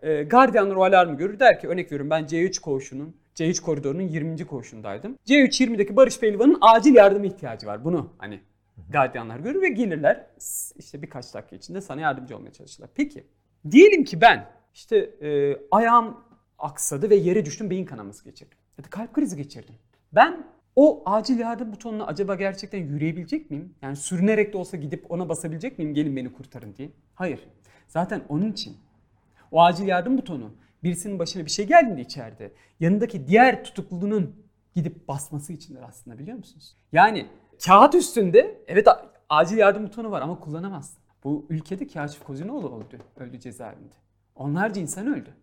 Ve 0.03 0.23
gardiyanlar 0.23 0.77
o 0.77 0.85
alarmı 0.85 1.17
görür 1.17 1.41
der 1.41 1.61
ki 1.61 1.69
örnek 1.69 1.87
veriyorum 1.87 2.11
ben 2.11 2.25
C3 2.25 2.61
koğuşunun 2.61 3.17
C3 3.35 3.63
koridorunun 3.63 4.03
20. 4.03 4.47
koğuşundaydım. 4.47 5.19
C3 5.27 5.65
20'deki 5.65 5.97
Barış 5.97 6.21
Pehlivan'ın 6.21 6.59
acil 6.61 6.95
yardıma 6.95 7.27
ihtiyacı 7.27 7.67
var. 7.67 7.85
Bunu 7.85 8.13
hani 8.19 8.41
gardiyanlar 8.91 9.39
görür 9.39 9.63
ve 9.63 9.69
gelirler. 9.69 10.27
işte 10.77 11.03
birkaç 11.03 11.35
dakika 11.35 11.57
içinde 11.57 11.81
sana 11.81 12.01
yardımcı 12.01 12.37
olmaya 12.37 12.53
çalışırlar. 12.53 12.91
Peki 12.95 13.27
diyelim 13.71 14.05
ki 14.05 14.21
ben 14.21 14.47
işte 14.75 14.97
e, 14.97 15.57
ayağım 15.71 16.17
aksadı 16.59 17.11
ve 17.11 17.15
yere 17.15 17.45
düştüm 17.45 17.71
beyin 17.71 17.85
kanaması 17.85 18.25
geçirdim. 18.25 18.59
Ya 18.79 18.85
da 18.85 18.91
kalp 18.91 19.13
krizi 19.13 19.37
geçirdim. 19.37 19.75
Ben 20.13 20.47
o 20.77 21.03
acil 21.07 21.39
yardım 21.39 21.73
butonuna 21.73 22.07
acaba 22.07 22.35
gerçekten 22.35 22.79
yürüyebilecek 22.79 23.51
miyim? 23.51 23.75
Yani 23.83 23.97
sürünerek 23.97 24.53
de 24.53 24.57
olsa 24.57 24.77
gidip 24.77 25.11
ona 25.11 25.29
basabilecek 25.29 25.79
miyim? 25.79 25.95
Gelin 25.95 26.17
beni 26.17 26.33
kurtarın 26.33 26.77
diye. 26.77 26.91
Hayır. 27.15 27.41
Zaten 27.89 28.23
onun 28.29 28.53
için 28.53 28.77
o 29.51 29.63
acil 29.63 29.87
yardım 29.87 30.19
butonu 30.19 30.51
birisinin 30.83 31.19
başına 31.19 31.45
bir 31.45 31.51
şey 31.51 31.67
geldiğinde 31.67 32.01
içeride 32.01 32.53
yanındaki 32.81 33.27
diğer 33.27 33.65
tutuklunun 33.65 34.37
gidip 34.75 35.09
basması 35.09 35.53
içindir 35.53 35.83
aslında 35.83 36.19
biliyor 36.19 36.37
musunuz? 36.37 36.77
Yani 36.93 37.27
kağıt 37.65 37.95
üstünde 37.95 38.65
evet 38.69 38.89
acil 39.29 39.57
yardım 39.57 39.85
butonu 39.85 40.11
var 40.11 40.23
ama 40.23 40.41
kullanamazsın. 40.41 40.99
Bu 41.25 41.47
ülkede 41.49 41.87
Kaşif 41.87 42.25
Kozinoğlu 42.25 42.77
öldü, 42.79 43.01
öldü 43.17 43.41
cezaevinde. 43.41 43.95
Onlarca 44.35 44.81
insan 44.81 45.07
öldü. 45.07 45.35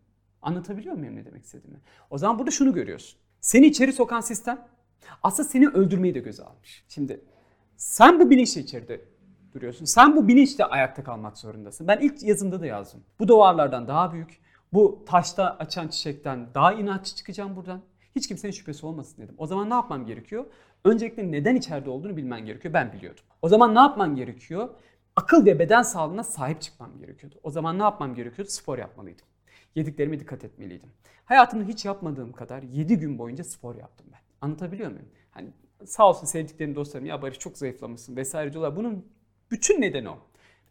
Anlatabiliyor 0.42 0.96
muyum 0.96 1.16
ne 1.16 1.26
demek 1.26 1.44
istediğimi? 1.44 1.80
O 2.10 2.18
zaman 2.18 2.40
burada 2.40 2.52
şunu 2.52 2.74
görüyorsun. 2.74 3.20
Seni 3.42 3.66
içeri 3.66 3.94
sokan 3.94 4.22
sistem 4.22 4.68
aslında 5.24 5.50
seni 5.50 5.68
öldürmeyi 5.68 6.16
de 6.16 6.20
göze 6.20 6.44
almış. 6.44 6.86
Şimdi 6.88 7.22
sen 7.78 8.20
bu 8.20 8.30
bilinçle 8.30 8.62
içeride 8.62 9.02
duruyorsun. 9.54 9.86
Sen 9.86 10.16
bu 10.16 10.28
bilinçle 10.28 10.66
ayakta 10.66 11.04
kalmak 11.04 11.38
zorundasın. 11.38 11.88
Ben 11.88 12.00
ilk 12.02 12.24
yazımda 12.24 12.62
da 12.62 12.66
yazdım. 12.66 13.04
Bu 13.20 13.28
duvarlardan 13.28 13.88
daha 13.88 14.14
büyük, 14.14 14.42
bu 14.74 15.06
taşta 15.08 15.58
açan 15.60 15.88
çiçekten 15.88 16.48
daha 16.54 16.74
inatçı 16.74 17.16
çıkacağım 17.16 17.56
buradan. 17.56 17.82
Hiç 18.16 18.28
kimsenin 18.28 18.52
şüphesi 18.52 18.86
olmasın 18.86 19.22
dedim. 19.22 19.36
O 19.38 19.48
zaman 19.48 19.70
ne 19.70 19.74
yapmam 19.74 20.06
gerekiyor? 20.06 20.46
Öncelikle 20.86 21.32
neden 21.32 21.56
içeride 21.56 21.90
olduğunu 21.90 22.18
bilmen 22.18 22.46
gerekiyor. 22.46 22.74
Ben 22.74 22.94
biliyordum. 22.94 23.24
O 23.42 23.50
zaman 23.50 23.76
ne 23.76 23.80
yapman 23.80 24.16
gerekiyor? 24.16 24.70
Akıl 25.16 25.46
ve 25.46 25.60
beden 25.60 25.82
sağlığına 25.82 26.24
sahip 26.24 26.62
çıkmam 26.62 26.98
gerekiyordu. 27.00 27.36
O 27.44 27.52
zaman 27.52 27.80
ne 27.80 27.84
yapmam 27.84 28.16
gerekiyordu? 28.16 28.52
Spor 28.52 28.78
yapmalıydım. 28.78 29.26
Yediklerime 29.76 30.20
dikkat 30.20 30.44
etmeliydim. 30.44 30.90
Hayatımda 31.26 31.64
hiç 31.64 31.86
yapmadığım 31.86 32.32
kadar 32.32 32.64
7 32.64 33.00
gün 33.00 33.18
boyunca 33.18 33.44
spor 33.44 33.76
yaptım 33.76 34.08
ben. 34.14 34.20
Anlatabiliyor 34.42 34.92
muyum? 34.92 35.10
Hani 35.32 35.50
sağ 35.86 36.10
olsun 36.10 36.26
sevdiklerim 36.26 36.76
dostlarım 36.76 37.06
ya 37.06 37.22
Barış 37.22 37.40
çok 37.40 37.58
zayıflamışsın 37.58 38.16
vesaire 38.16 38.54
diyorlar. 38.54 38.76
Bunun 38.76 39.06
bütün 39.52 39.82
nedeni 39.82 40.10
o. 40.10 40.18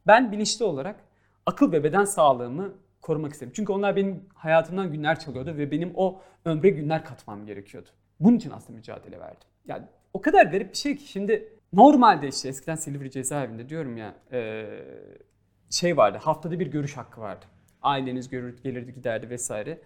Ben 0.06 0.32
bilinçli 0.32 0.64
olarak 0.64 1.00
akıl 1.46 1.72
ve 1.72 1.84
beden 1.84 2.04
sağlığımı 2.04 2.74
korumak 3.00 3.32
istedim. 3.32 3.52
Çünkü 3.56 3.72
onlar 3.72 3.96
benim 3.96 4.24
hayatımdan 4.34 4.92
günler 4.92 5.20
çalıyordu 5.20 5.56
ve 5.56 5.70
benim 5.70 5.92
o 5.94 6.20
ömre 6.44 6.70
günler 6.70 7.04
katmam 7.04 7.46
gerekiyordu. 7.46 7.88
Bunun 8.20 8.36
için 8.36 8.50
aslında 8.50 8.76
mücadele 8.76 9.20
verdim. 9.20 9.48
Yani 9.66 9.86
o 10.14 10.20
kadar 10.20 10.46
garip 10.46 10.72
bir 10.72 10.76
şey 10.76 10.96
ki 10.96 11.08
şimdi 11.08 11.52
normalde 11.72 12.28
işte 12.28 12.48
eskiden 12.48 12.74
Silivri 12.74 13.10
cezaevinde 13.10 13.68
diyorum 13.68 13.96
ya 13.96 14.14
şey 15.70 15.96
vardı 15.96 16.18
haftada 16.22 16.60
bir 16.60 16.66
görüş 16.66 16.96
hakkı 16.96 17.20
vardı. 17.20 17.46
Aileniz 17.82 18.28
görür, 18.28 18.62
gelirdi 18.62 18.94
giderdi 18.94 19.30
vesaire. 19.30 19.78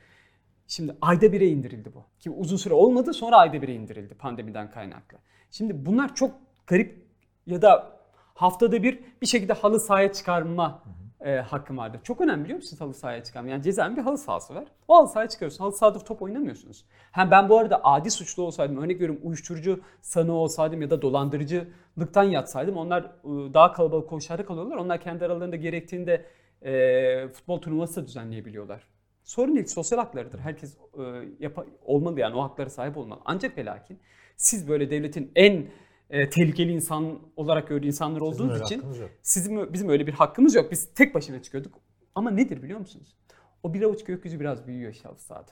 Şimdi 0.69 0.97
ayda 1.01 1.33
bire 1.33 1.47
indirildi 1.47 1.95
bu. 1.95 2.05
Ki 2.21 2.31
uzun 2.31 2.57
süre 2.57 2.75
olmadı 2.75 3.13
sonra 3.13 3.37
ayda 3.37 3.63
bire 3.63 3.75
indirildi 3.75 4.15
pandemiden 4.15 4.71
kaynaklı. 4.71 5.19
Şimdi 5.51 5.87
bunlar 5.87 6.15
çok 6.15 6.35
garip 6.67 7.07
ya 7.47 7.63
da 7.63 7.97
haftada 8.35 8.83
bir 8.83 9.01
bir 9.23 9.27
şekilde 9.27 9.53
halı 9.53 9.81
sahaya 9.81 10.13
çıkarma 10.13 10.83
e, 11.21 11.37
hakkım 11.37 11.79
vardır. 11.79 12.01
Çok 12.03 12.21
önemli 12.21 12.45
biliyor 12.45 12.57
musunuz 12.57 12.81
halı 12.81 12.95
sahaya 12.95 13.25
çıkarma? 13.25 13.49
Yani 13.49 13.63
cezaevin 13.63 13.97
bir 13.97 14.03
halı 14.03 14.19
sahası 14.19 14.55
var. 14.55 14.65
O 14.89 14.97
halı 14.97 15.09
sahaya 15.09 15.29
çıkıyorsun. 15.29 15.65
Halı 15.65 15.73
sahada 15.73 15.99
top 15.99 16.23
oynamıyorsunuz. 16.23 16.85
Hem 17.13 17.31
ben 17.31 17.49
bu 17.49 17.59
arada 17.59 17.81
adi 17.85 18.11
suçlu 18.11 18.43
olsaydım, 18.43 18.77
örnek 18.77 18.97
veriyorum 18.97 19.21
uyuşturucu 19.23 19.81
sanığı 20.03 20.33
olsaydım 20.33 20.83
ya 20.83 20.91
da 20.91 21.03
dolandırıcılıktan 21.03 22.25
yatsaydım 22.25 22.77
onlar 22.77 23.03
e, 23.03 23.55
daha 23.55 23.73
kalabalık 23.73 24.09
koğuşlarda 24.09 24.47
kalıyorlar. 24.47 24.77
Onlar 24.77 25.01
kendi 25.01 25.25
aralarında 25.25 25.57
gerektiğinde 25.57 26.25
e, 26.63 27.29
futbol 27.29 27.61
turnuvası 27.61 28.03
da 28.03 28.07
düzenleyebiliyorlar. 28.07 28.89
Sorun 29.25 29.55
değil, 29.55 29.67
sosyal 29.67 29.99
haklarıdır. 29.99 30.39
Herkes 30.39 30.77
e, 30.99 31.03
yap- 31.41 31.67
olmalı 31.85 32.21
yani 32.21 32.37
o 32.37 32.43
haklara 32.43 32.71
sahip 32.71 32.97
olmalı. 32.97 33.21
Ancak 33.25 33.59
ve 33.59 33.65
lakin 33.65 33.99
siz 34.37 34.69
böyle 34.69 34.91
devletin 34.91 35.33
en 35.37 35.67
e, 36.15 36.31
tehlikeli 36.31 36.73
insan 36.73 37.19
olarak 37.37 37.69
gördüğü 37.69 37.87
insanlar 37.87 38.21
olduğunuz 38.21 38.61
için 38.61 38.83
sizin 39.23 39.73
bizim 39.73 39.89
öyle 39.89 40.07
bir 40.07 40.13
hakkımız 40.13 40.55
yok. 40.55 40.71
Biz 40.73 40.95
tek 40.95 41.15
başına 41.15 41.43
çıkıyorduk. 41.43 41.81
Ama 42.15 42.31
nedir 42.31 42.63
biliyor 42.63 42.79
musunuz? 42.79 43.17
O 43.63 43.75
bir 43.75 43.83
avuç 43.83 44.05
gökyüzü 44.05 44.41
biraz 44.41 44.67
büyüyor 44.67 44.89
inşallah 44.89 45.19
sahada. 45.19 45.51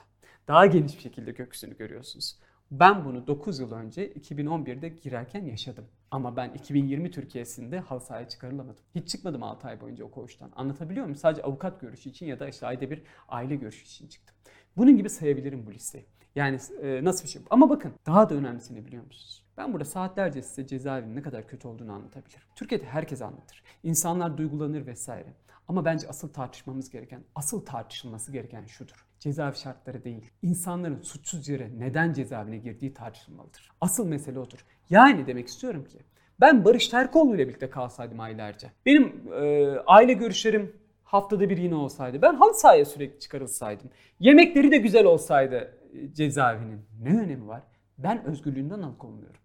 Daha 0.48 0.66
geniş 0.66 0.96
bir 0.96 1.02
şekilde 1.02 1.30
gökyüzünü 1.30 1.76
görüyorsunuz. 1.76 2.38
Ben 2.70 3.04
bunu 3.04 3.26
9 3.26 3.58
yıl 3.58 3.72
önce 3.72 4.12
2011'de 4.12 4.88
girerken 4.88 5.44
yaşadım. 5.44 5.84
Ama 6.10 6.36
ben 6.36 6.50
2020 6.54 7.10
Türkiye'sinde 7.10 7.80
halı 7.80 8.00
sahaya 8.00 8.28
çıkarılamadım. 8.28 8.84
Hiç 8.94 9.08
çıkmadım 9.08 9.42
6 9.42 9.68
ay 9.68 9.80
boyunca 9.80 10.04
o 10.04 10.10
koğuştan. 10.10 10.52
Anlatabiliyor 10.56 11.04
muyum? 11.04 11.16
Sadece 11.16 11.42
avukat 11.42 11.80
görüşü 11.80 12.10
için 12.10 12.26
ya 12.26 12.40
da 12.40 12.48
işte 12.48 12.66
ayda 12.66 12.90
bir 12.90 13.02
aile 13.28 13.56
görüşü 13.56 13.84
için 13.84 14.08
çıktım. 14.08 14.36
Bunun 14.76 14.96
gibi 14.96 15.10
sayabilirim 15.10 15.66
bu 15.66 15.72
listeyi. 15.72 16.06
Yani 16.34 16.58
e, 16.82 17.04
nasıl 17.04 17.24
bir 17.24 17.28
şey? 17.28 17.42
Ama 17.50 17.70
bakın 17.70 17.92
daha 18.06 18.30
da 18.30 18.34
önemlisini 18.34 18.86
biliyor 18.86 19.04
musunuz? 19.04 19.41
Ben 19.56 19.72
burada 19.72 19.84
saatlerce 19.84 20.42
size 20.42 20.66
cezaevinin 20.66 21.16
ne 21.16 21.22
kadar 21.22 21.46
kötü 21.46 21.68
olduğunu 21.68 21.92
anlatabilirim. 21.92 22.42
Türkiye'de 22.54 22.84
herkes 22.84 23.22
anlatır. 23.22 23.62
İnsanlar 23.82 24.38
duygulanır 24.38 24.86
vesaire. 24.86 25.34
Ama 25.68 25.84
bence 25.84 26.08
asıl 26.08 26.32
tartışmamız 26.32 26.90
gereken, 26.90 27.24
asıl 27.34 27.64
tartışılması 27.64 28.32
gereken 28.32 28.66
şudur. 28.66 29.06
Cezaevi 29.18 29.56
şartları 29.56 30.04
değil. 30.04 30.30
İnsanların 30.42 31.02
suçsuz 31.02 31.48
yere 31.48 31.70
neden 31.78 32.12
cezaevine 32.12 32.58
girdiği 32.58 32.94
tartışılmalıdır. 32.94 33.70
Asıl 33.80 34.06
mesele 34.06 34.38
odur. 34.38 34.64
Yani 34.90 35.26
demek 35.26 35.48
istiyorum 35.48 35.84
ki 35.84 35.98
ben 36.40 36.64
Barış 36.64 36.88
Terkoğlu 36.88 37.34
ile 37.34 37.48
birlikte 37.48 37.70
kalsaydım 37.70 38.20
aylarca. 38.20 38.70
Benim 38.86 39.32
e, 39.32 39.76
aile 39.86 40.12
görüşlerim 40.12 40.76
haftada 41.04 41.50
bir 41.50 41.56
yine 41.56 41.74
olsaydı. 41.74 42.22
Ben 42.22 42.34
halı 42.34 42.54
sahaya 42.54 42.84
sürekli 42.84 43.20
çıkarılsaydım. 43.20 43.90
Yemekleri 44.20 44.70
de 44.70 44.76
güzel 44.76 45.04
olsaydı 45.04 45.78
e, 45.94 46.14
cezaevinin. 46.14 46.80
Ne 47.02 47.20
önemi 47.20 47.48
var? 47.48 47.62
Ben 48.02 48.24
özgürlüğünden 48.24 48.82
alıkonmuyorum. 48.82 49.40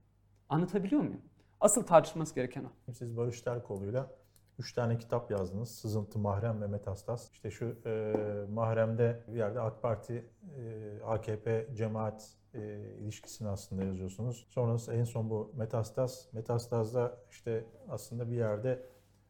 Anlatabiliyor 0.49 1.01
muyum? 1.01 1.21
Asıl 1.61 1.83
tartışılması 1.83 2.35
gereken 2.35 2.63
o. 2.63 2.93
Siz 2.93 3.17
Barış 3.17 3.41
Terkoğlu'yla 3.41 4.11
3 4.59 4.73
tane 4.73 4.97
kitap 4.97 5.31
yazdınız. 5.31 5.69
Sızıntı, 5.75 6.19
Mahrem 6.19 6.61
ve 6.61 6.67
Metastas. 6.67 7.31
İşte 7.31 7.51
şu 7.51 7.75
e, 7.85 8.13
Mahrem'de 8.53 9.23
bir 9.27 9.37
yerde 9.37 9.59
AK 9.61 9.81
Parti, 9.81 10.25
e, 10.57 11.03
AKP, 11.05 11.67
cemaat 11.75 12.29
e, 12.53 12.79
ilişkisini 12.99 13.47
aslında 13.47 13.83
yazıyorsunuz. 13.83 14.47
Sonrası 14.49 14.93
en 14.93 15.03
son 15.03 15.29
bu 15.29 15.51
Metastas. 15.55 16.33
Metastas'da 16.33 17.17
işte 17.31 17.65
aslında 17.89 18.31
bir 18.31 18.35
yerde 18.35 18.83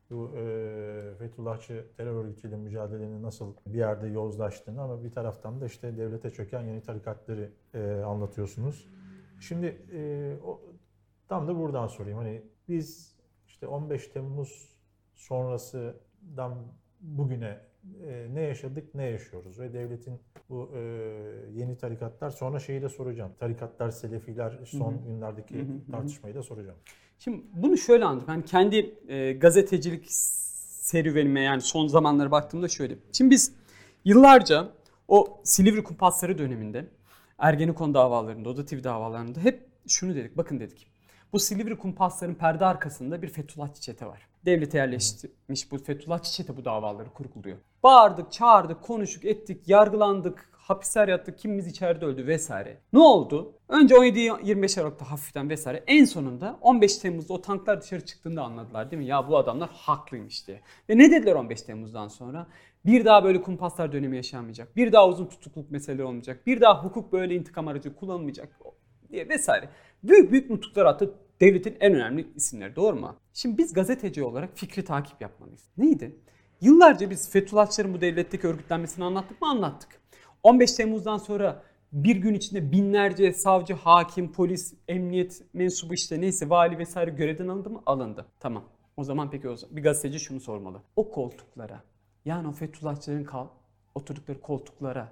bu 0.09 0.31
e, 0.37 1.13
Fethullahçı 1.19 1.85
terör 1.97 2.25
örgütüyle 2.25 2.57
mücadelenin 2.57 3.23
nasıl 3.23 3.53
bir 3.67 3.77
yerde 3.77 4.07
yozlaştığını 4.07 4.81
ama 4.81 5.03
bir 5.03 5.11
taraftan 5.11 5.61
da 5.61 5.65
işte 5.65 5.97
devlete 5.97 6.29
çöken 6.29 6.61
yeni 6.61 6.81
tarikatları 6.81 7.51
e, 7.73 8.03
anlatıyorsunuz. 8.05 8.87
Şimdi 9.39 9.65
e, 9.93 10.33
o, 10.45 10.61
tam 11.27 11.47
da 11.47 11.59
buradan 11.59 11.87
sorayım. 11.87 12.17
Hani 12.17 12.41
biz 12.69 13.15
işte 13.47 13.67
15 13.67 14.07
Temmuz 14.07 14.75
sonrasından 15.15 16.57
bugüne 17.01 17.57
e, 18.05 18.27
ne 18.33 18.41
yaşadık, 18.41 18.95
ne 18.95 19.03
yaşıyoruz 19.03 19.59
ve 19.59 19.73
devletin 19.73 20.19
bu 20.49 20.71
e, 20.75 20.79
yeni 21.53 21.77
tarikatlar 21.77 22.29
sonra 22.29 22.59
şeyi 22.59 22.81
de 22.81 22.89
soracağım. 22.89 23.31
Tarikatlar, 23.39 23.91
selefiler 23.91 24.59
son 24.65 24.91
Hı 24.91 24.95
hı. 24.95 25.03
günlerdeki 25.05 25.55
Hı 25.55 25.61
hı, 25.61 25.91
tartışmayı 25.91 26.35
da 26.35 26.43
soracağım. 26.43 26.77
Şimdi 27.19 27.43
bunu 27.53 27.77
şöyle 27.77 28.05
anladım. 28.05 28.27
Ben 28.27 28.41
kendi 28.41 28.95
e, 29.07 29.33
gazetecilik 29.33 30.05
serüvenime 30.07 31.41
yani 31.41 31.61
son 31.61 31.87
zamanlara 31.87 32.31
baktığımda 32.31 32.67
şöyle. 32.67 32.95
Şimdi 33.11 33.31
biz 33.31 33.53
yıllarca 34.05 34.69
o 35.07 35.41
Silivri 35.43 35.83
kumpasları 35.83 36.37
döneminde 36.37 36.87
Ergenekon 37.37 37.93
davalarında, 37.93 38.49
Oda 38.49 38.65
TV 38.65 38.83
davalarında 38.83 39.39
hep 39.39 39.67
şunu 39.87 40.15
dedik. 40.15 40.37
Bakın 40.37 40.59
dedik. 40.59 40.87
Bu 41.33 41.39
Silivri 41.39 41.77
kumpasların 41.77 42.35
perde 42.35 42.65
arkasında 42.65 43.21
bir 43.21 43.29
Fethullahçı 43.29 43.81
çete 43.81 44.05
var. 44.05 44.27
Devlete 44.45 44.77
yerleşmiş 44.77 45.71
bu 45.71 45.77
Fethullahçı 45.77 46.31
çete 46.31 46.57
bu 46.57 46.65
davaları 46.65 47.09
kurguluyor. 47.09 47.57
Bağırdık, 47.83 48.31
çağırdık, 48.31 48.81
konuştuk, 48.81 49.25
ettik, 49.25 49.67
yargılandık, 49.67 50.49
hapisler 50.51 51.07
yattık, 51.07 51.39
kimimiz 51.39 51.67
içeride 51.67 52.05
öldü 52.05 52.27
vesaire. 52.27 52.77
Ne 52.93 52.99
oldu? 52.99 53.53
Önce 53.69 53.95
17-25 53.95 54.81
Aralık'ta 54.81 55.11
hafiften 55.11 55.49
vesaire. 55.49 55.83
En 55.87 56.05
sonunda 56.05 56.57
15 56.61 56.97
Temmuz'da 56.97 57.33
o 57.33 57.41
tanklar 57.41 57.81
dışarı 57.81 58.05
çıktığında 58.05 58.43
anladılar 58.43 58.91
değil 58.91 59.01
mi? 59.01 59.07
Ya 59.07 59.27
bu 59.27 59.37
adamlar 59.37 59.69
haklıymış 59.73 60.47
diye. 60.47 60.61
Ve 60.89 60.97
ne 60.97 61.11
dediler 61.11 61.35
15 61.35 61.61
Temmuz'dan 61.61 62.07
sonra? 62.07 62.47
Bir 62.85 63.05
daha 63.05 63.23
böyle 63.23 63.41
kumpaslar 63.41 63.91
dönemi 63.91 64.15
yaşanmayacak. 64.15 64.75
Bir 64.75 64.91
daha 64.91 65.09
uzun 65.09 65.25
tutukluk 65.25 65.71
meseleleri 65.71 66.05
olmayacak. 66.05 66.47
Bir 66.47 66.61
daha 66.61 66.83
hukuk 66.83 67.13
böyle 67.13 67.35
intikam 67.35 67.67
aracı 67.67 67.95
kullanılmayacak 67.95 68.59
diye 69.09 69.29
vesaire. 69.29 69.69
Büyük 70.03 70.31
büyük 70.31 70.49
nutuklar 70.49 70.85
attı 70.85 71.13
devletin 71.41 71.77
en 71.79 71.93
önemli 71.93 72.27
isimleri 72.35 72.75
doğru 72.75 72.95
mu? 72.95 73.15
Şimdi 73.33 73.57
biz 73.57 73.73
gazeteci 73.73 74.23
olarak 74.23 74.49
fikri 74.57 74.85
takip 74.85 75.21
yapmalıyız. 75.21 75.63
Neydi? 75.77 76.15
Yıllarca 76.61 77.09
biz 77.09 77.31
Fethullahçıların 77.31 77.93
bu 77.93 78.01
devletteki 78.01 78.47
örgütlenmesini 78.47 79.05
anlattık 79.05 79.41
mı? 79.41 79.47
Anlattık. 79.47 80.01
15 80.43 80.71
Temmuz'dan 80.71 81.17
sonra 81.17 81.63
bir 81.91 82.15
gün 82.15 82.33
içinde 82.33 82.71
binlerce 82.71 83.33
savcı, 83.33 83.73
hakim, 83.73 84.31
polis, 84.31 84.73
emniyet 84.87 85.41
mensubu 85.53 85.93
işte 85.93 86.21
neyse 86.21 86.49
vali 86.49 86.77
vesaire 86.77 87.11
görevden 87.11 87.47
alındı 87.47 87.69
mı? 87.69 87.81
Alındı. 87.85 88.25
Tamam. 88.39 88.63
O 88.97 89.03
zaman 89.03 89.31
peki 89.31 89.49
o 89.49 89.55
zaman 89.55 89.75
bir 89.75 89.83
gazeteci 89.83 90.19
şunu 90.19 90.39
sormalı. 90.39 90.81
O 90.95 91.11
koltuklara 91.11 91.83
yani 92.27 92.47
o 92.47 92.51
Fethullahçıların 92.51 93.23
kal, 93.23 93.47
oturdukları 93.95 94.41
koltuklara 94.41 95.11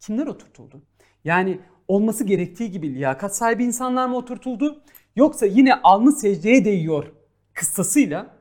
kimler 0.00 0.26
oturtuldu? 0.26 0.82
Yani 1.24 1.60
olması 1.88 2.24
gerektiği 2.24 2.70
gibi 2.70 2.94
liyakat 2.94 3.36
sahibi 3.36 3.64
insanlar 3.64 4.08
mı 4.08 4.16
oturtuldu? 4.16 4.82
Yoksa 5.16 5.46
yine 5.46 5.74
alnı 5.74 6.12
secdeye 6.12 6.64
değiyor 6.64 7.12
kıssasıyla 7.54 8.36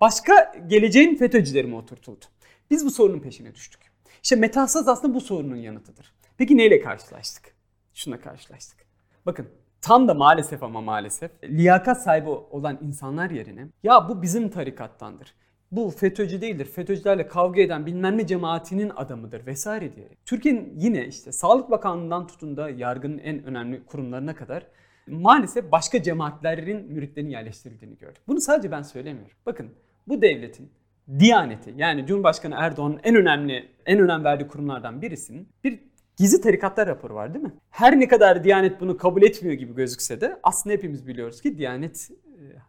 başka 0.00 0.54
geleceğin 0.66 1.16
FETÖ'cüleri 1.16 1.66
mi 1.66 1.76
oturtuldu? 1.76 2.24
Biz 2.70 2.86
bu 2.86 2.90
sorunun 2.90 3.20
peşine 3.20 3.54
düştük. 3.54 3.80
İşte 4.22 4.36
metasaz 4.36 4.88
aslında 4.88 5.14
bu 5.14 5.20
sorunun 5.20 5.56
yanıtıdır. 5.56 6.14
Peki 6.38 6.56
neyle 6.56 6.80
karşılaştık? 6.80 7.54
Şuna 7.94 8.20
karşılaştık. 8.20 8.86
Bakın 9.26 9.48
tam 9.80 10.08
da 10.08 10.14
maalesef 10.14 10.62
ama 10.62 10.80
maalesef 10.80 11.30
liyakat 11.44 12.02
sahibi 12.02 12.28
olan 12.28 12.78
insanlar 12.82 13.30
yerine 13.30 13.68
ya 13.82 14.08
bu 14.08 14.22
bizim 14.22 14.50
tarikattandır. 14.50 15.34
Bu 15.72 15.90
FETÖ'cü 15.90 16.40
değildir. 16.40 16.64
FETÖ'cülerle 16.64 17.28
kavga 17.28 17.60
eden 17.60 17.86
bilmem 17.86 18.18
ne 18.18 18.26
cemaatinin 18.26 18.92
adamıdır 18.96 19.46
vesaire 19.46 19.96
diyerek. 19.96 20.18
Türkiye'nin 20.26 20.72
yine 20.76 21.06
işte 21.06 21.32
Sağlık 21.32 21.70
Bakanlığı'ndan 21.70 22.26
tutun 22.26 22.56
da 22.56 22.70
yargının 22.70 23.18
en 23.18 23.44
önemli 23.44 23.84
kurumlarına 23.84 24.34
kadar 24.34 24.66
maalesef 25.06 25.72
başka 25.72 26.02
cemaatlerin 26.02 26.92
müritlerinin 26.92 27.30
yerleştirildiğini 27.30 27.98
gördük. 27.98 28.22
Bunu 28.28 28.40
sadece 28.40 28.70
ben 28.70 28.82
söylemiyorum. 28.82 29.36
Bakın 29.46 29.70
bu 30.08 30.22
devletin 30.22 30.70
Diyaneti 31.18 31.74
yani 31.76 32.06
Cumhurbaşkanı 32.06 32.54
Erdoğan'ın 32.58 33.00
en 33.04 33.14
önemli 33.14 33.68
en 33.86 33.98
önem 33.98 34.24
verdiği 34.24 34.48
kurumlardan 34.48 35.02
birisinin 35.02 35.48
bir 35.64 35.80
gizli 36.16 36.40
tarikatlar 36.40 36.88
raporu 36.88 37.14
var 37.14 37.34
değil 37.34 37.44
mi? 37.44 37.52
Her 37.70 38.00
ne 38.00 38.08
kadar 38.08 38.44
Diyanet 38.44 38.80
bunu 38.80 38.96
kabul 38.96 39.22
etmiyor 39.22 39.54
gibi 39.54 39.74
gözükse 39.74 40.20
de 40.20 40.40
aslında 40.42 40.74
hepimiz 40.74 41.06
biliyoruz 41.06 41.40
ki 41.42 41.58
Diyanet 41.58 42.10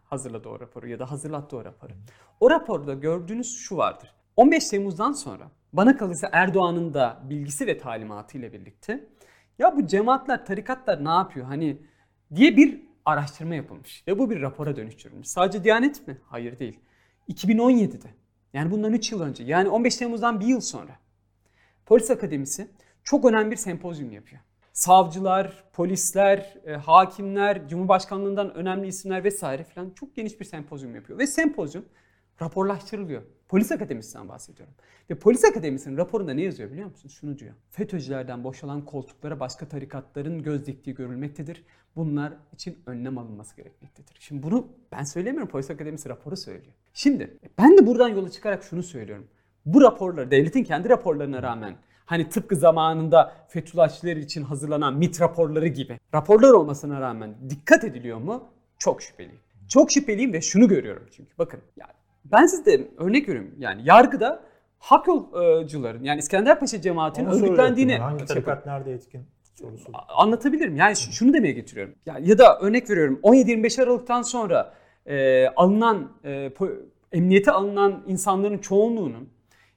hazırladı 0.03 0.49
o 0.49 0.59
raporu 0.59 0.87
ya 0.87 0.99
da 0.99 1.11
hazırlattı 1.11 1.57
o 1.57 1.65
raporu. 1.65 1.93
O 2.39 2.49
raporda 2.49 2.93
gördüğünüz 2.93 3.57
şu 3.57 3.77
vardır. 3.77 4.13
15 4.35 4.69
Temmuz'dan 4.69 5.11
sonra 5.11 5.51
bana 5.73 5.97
kalırsa 5.97 6.29
Erdoğan'ın 6.31 6.93
da 6.93 7.21
bilgisi 7.29 7.67
ve 7.67 7.77
talimatı 7.77 8.37
ile 8.37 8.53
birlikte 8.53 9.07
ya 9.59 9.77
bu 9.77 9.87
cemaatler, 9.87 10.45
tarikatlar 10.45 11.05
ne 11.05 11.09
yapıyor 11.09 11.45
hani 11.45 11.81
diye 12.35 12.57
bir 12.57 12.81
araştırma 13.05 13.55
yapılmış 13.55 14.03
ve 14.07 14.19
bu 14.19 14.29
bir 14.29 14.41
rapora 14.41 14.75
dönüştürülmüş. 14.75 15.27
Sadece 15.27 15.63
Diyanet 15.63 16.07
mi? 16.07 16.17
Hayır 16.25 16.59
değil. 16.59 16.79
2017'de 17.29 18.07
yani 18.53 18.71
bundan 18.71 18.93
3 18.93 19.11
yıl 19.11 19.21
önce 19.21 19.43
yani 19.43 19.69
15 19.69 19.95
Temmuz'dan 19.95 20.39
bir 20.39 20.45
yıl 20.45 20.61
sonra 20.61 20.99
Polis 21.85 22.11
Akademisi 22.11 22.67
çok 23.03 23.25
önemli 23.25 23.51
bir 23.51 23.55
sempozyum 23.55 24.11
yapıyor. 24.11 24.41
Savcılar, 24.77 25.63
polisler, 25.73 26.57
e, 26.65 26.73
hakimler, 26.73 27.67
Cumhurbaşkanlığından 27.67 28.53
önemli 28.53 28.87
isimler 28.87 29.23
vesaire 29.23 29.63
filan 29.63 29.89
çok 29.89 30.15
geniş 30.15 30.39
bir 30.39 30.45
sempozyum 30.45 30.95
yapıyor. 30.95 31.19
Ve 31.19 31.27
sempozyum 31.27 31.85
raporlaştırılıyor. 32.41 33.21
Polis 33.47 33.71
Akademisi'nden 33.71 34.29
bahsediyorum. 34.29 34.73
Ve 35.09 35.15
Polis 35.15 35.45
Akademisi'nin 35.45 35.97
raporunda 35.97 36.33
ne 36.33 36.41
yazıyor 36.41 36.71
biliyor 36.71 36.89
musunuz? 36.89 37.17
Şunu 37.19 37.37
diyor. 37.37 37.53
FETÖ'cülerden 37.69 38.43
boşalan 38.43 38.85
koltuklara 38.85 39.39
başka 39.39 39.67
tarikatların 39.67 40.43
göz 40.43 40.65
diktiği 40.65 40.93
görülmektedir. 40.93 41.63
Bunlar 41.95 42.33
için 42.53 42.77
önlem 42.85 43.17
alınması 43.17 43.55
gerekmektedir. 43.55 44.17
Şimdi 44.19 44.43
bunu 44.43 44.67
ben 44.91 45.03
söylemiyorum. 45.03 45.49
Polis 45.49 45.69
Akademisi 45.71 46.09
raporu 46.09 46.37
söylüyor. 46.37 46.73
Şimdi 46.93 47.37
ben 47.57 47.77
de 47.77 47.87
buradan 47.87 48.09
yola 48.09 48.29
çıkarak 48.29 48.63
şunu 48.63 48.83
söylüyorum. 48.83 49.27
Bu 49.65 49.81
raporlar 49.81 50.31
devletin 50.31 50.63
kendi 50.63 50.89
raporlarına 50.89 51.43
rağmen 51.43 51.75
hani 52.07 52.29
tıpkı 52.29 52.55
zamanında 52.55 53.33
Fethullahçılar 53.47 54.15
için 54.15 54.43
hazırlanan 54.43 54.93
MIT 54.93 55.21
raporları 55.21 55.67
gibi 55.67 55.99
raporlar 56.13 56.51
olmasına 56.51 57.01
rağmen 57.01 57.35
dikkat 57.49 57.83
ediliyor 57.83 58.17
mu? 58.17 58.43
Çok 58.77 59.01
şüpheliyim. 59.01 59.39
Çok 59.69 59.91
şüpheliyim 59.91 60.33
ve 60.33 60.41
şunu 60.41 60.67
görüyorum 60.67 61.07
çünkü. 61.11 61.37
Bakın 61.37 61.59
yani 61.77 61.91
ben 62.25 62.45
size 62.45 62.87
örnek 62.97 63.29
veriyorum. 63.29 63.55
Yani 63.59 63.81
yargıda 63.85 64.43
hak 64.79 65.07
yolcuların 65.07 66.03
yani 66.03 66.19
İskenderpaşa 66.19 66.81
cemaatinin 66.81 67.29
örgütlendiğini. 67.29 67.97
Hangi 67.97 68.25
tarikat 68.25 68.65
nerede 68.65 68.93
etkin 68.93 69.21
sorusu. 69.55 69.91
Anlatabilirim. 70.07 70.75
Yani 70.75 70.95
şunu 70.95 71.33
demeye 71.33 71.53
getiriyorum. 71.53 71.95
Ya, 72.05 72.17
ya 72.21 72.37
da 72.37 72.59
örnek 72.59 72.89
veriyorum 72.89 73.19
17-25 73.23 73.83
Aralık'tan 73.83 74.21
sonra 74.21 74.73
e, 75.05 75.47
alınan 75.47 76.11
e, 76.25 76.51
emniyete 77.11 77.51
alınan 77.51 78.03
insanların 78.07 78.57
çoğunluğunun 78.57 79.29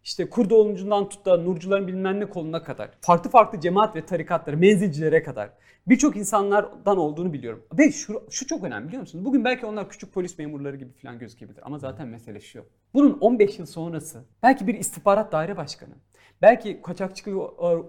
işte 0.05 0.31
Kurdoğlu'ndan 0.31 1.09
tut 1.09 1.27
da 1.27 1.37
Nurcuların 1.37 1.87
bilmem 1.87 2.21
ne 2.21 2.27
koluna 2.27 2.63
kadar 2.63 2.91
farklı 3.01 3.31
farklı 3.31 3.61
cemaat 3.61 3.97
ve 3.97 4.07
tarikatları, 4.07 4.57
menzilcilere 4.57 5.23
kadar 5.23 5.51
birçok 5.87 6.17
insanlardan 6.17 6.99
olduğunu 6.99 7.33
biliyorum. 7.33 7.63
Ve 7.79 7.93
şu, 7.93 8.23
şu 8.31 8.47
çok 8.47 8.65
önemli 8.65 8.89
biliyor 8.89 9.01
musunuz? 9.01 9.25
Bugün 9.25 9.45
belki 9.45 9.67
onlar 9.67 9.89
küçük 9.89 10.13
polis 10.13 10.39
memurları 10.39 10.77
gibi 10.77 10.93
falan 10.93 11.19
gözükebilir 11.19 11.61
ama 11.63 11.79
zaten 11.79 12.09
mesele 12.09 12.41
şu. 12.41 12.65
Bunun 12.95 13.19
15 13.21 13.59
yıl 13.59 13.67
sonrası 13.67 14.25
belki 14.43 14.67
bir 14.67 14.75
istihbarat 14.75 15.33
daire 15.33 15.57
başkanı, 15.57 15.95
belki 16.43 16.83
kaçakçılık 16.83 17.37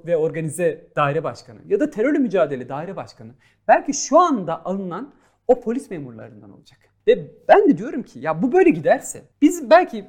ve 0.06 0.18
organize 0.18 0.88
daire 0.96 1.24
başkanı 1.24 1.60
ya 1.68 1.80
da 1.80 1.90
terörle 1.90 2.20
mücadele 2.20 2.70
daire 2.70 2.96
başkanı 2.96 3.32
belki 3.68 3.94
şu 3.94 4.20
anda 4.20 4.66
alınan 4.66 5.14
o 5.48 5.62
polis 5.62 5.90
memurlarından 5.90 6.52
olacak. 6.52 6.80
Ve 7.08 7.32
ben 7.48 7.70
de 7.70 7.78
diyorum 7.78 8.04
ki 8.04 8.20
ya 8.20 8.42
bu 8.42 8.52
böyle 8.52 8.70
giderse 8.70 9.22
biz 9.42 9.70
belki 9.70 10.06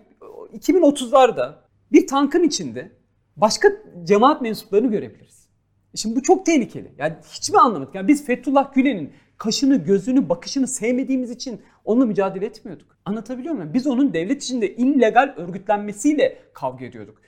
2030'larda 0.52 1.54
bir 1.92 2.06
tankın 2.06 2.42
içinde 2.42 2.92
başka 3.36 3.68
cemaat 4.04 4.42
mensuplarını 4.42 4.90
görebiliriz. 4.90 5.48
Şimdi 5.94 6.16
bu 6.16 6.22
çok 6.22 6.46
tehlikeli. 6.46 6.92
Yani 6.98 7.14
hiç 7.32 7.50
mi 7.50 7.58
anlamadık? 7.58 7.94
Yani 7.94 8.08
biz 8.08 8.26
Fethullah 8.26 8.74
Gülen'in 8.74 9.12
kaşını, 9.38 9.76
gözünü, 9.76 10.28
bakışını 10.28 10.66
sevmediğimiz 10.66 11.30
için 11.30 11.60
onunla 11.84 12.06
mücadele 12.06 12.46
etmiyorduk. 12.46 12.96
Anlatabiliyor 13.04 13.54
muyum? 13.54 13.74
Biz 13.74 13.86
onun 13.86 14.14
devlet 14.14 14.42
içinde 14.42 14.76
illegal 14.76 15.34
örgütlenmesiyle 15.36 16.38
kavga 16.52 16.84
ediyorduk. 16.84 17.22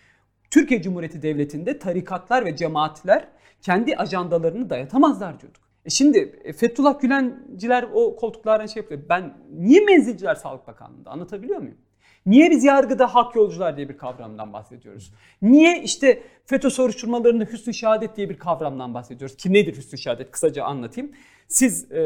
Türkiye 0.51 0.83
Cumhuriyeti 0.83 1.23
Devleti'nde 1.23 1.79
tarikatlar 1.79 2.45
ve 2.45 2.57
cemaatler 2.57 3.29
kendi 3.63 3.97
ajandalarını 3.97 4.71
dayatamazlar 4.71 5.41
diyorduk. 5.41 5.63
E 5.85 5.91
şimdi 5.91 6.41
e, 6.45 6.53
Fethullah 6.53 7.01
Gülenciler 7.01 7.87
o 7.95 8.17
koltuklardan 8.17 8.67
şey 8.67 8.83
yapıyor. 8.83 9.01
Ben 9.09 9.35
niye 9.53 9.81
Menzilciler 9.81 10.35
Sağlık 10.35 10.67
Bakanlığı'nda 10.67 11.11
anlatabiliyor 11.11 11.59
muyum? 11.59 11.79
Niye 12.27 12.51
biz 12.51 12.65
yargıda 12.65 13.15
hak 13.15 13.37
yolcular 13.37 13.77
diye 13.77 13.89
bir 13.89 13.99
kavramdan 13.99 14.53
bahsediyoruz? 14.53 15.13
Niye 15.43 15.83
işte 15.83 16.23
FETÖ 16.47 16.71
soruşturmalarında 16.71 17.45
hüsnü 17.45 17.75
şehadet 17.75 18.17
diye 18.17 18.31
bir 18.31 18.39
kavramdan 18.39 18.95
bahsediyoruz? 18.95 19.37
Ki 19.37 19.53
nedir 19.53 19.77
hüsnü 19.77 19.99
şehadet? 19.99 20.31
Kısaca 20.31 20.65
anlatayım. 20.65 21.13
Siz, 21.49 21.93
e, 21.93 22.01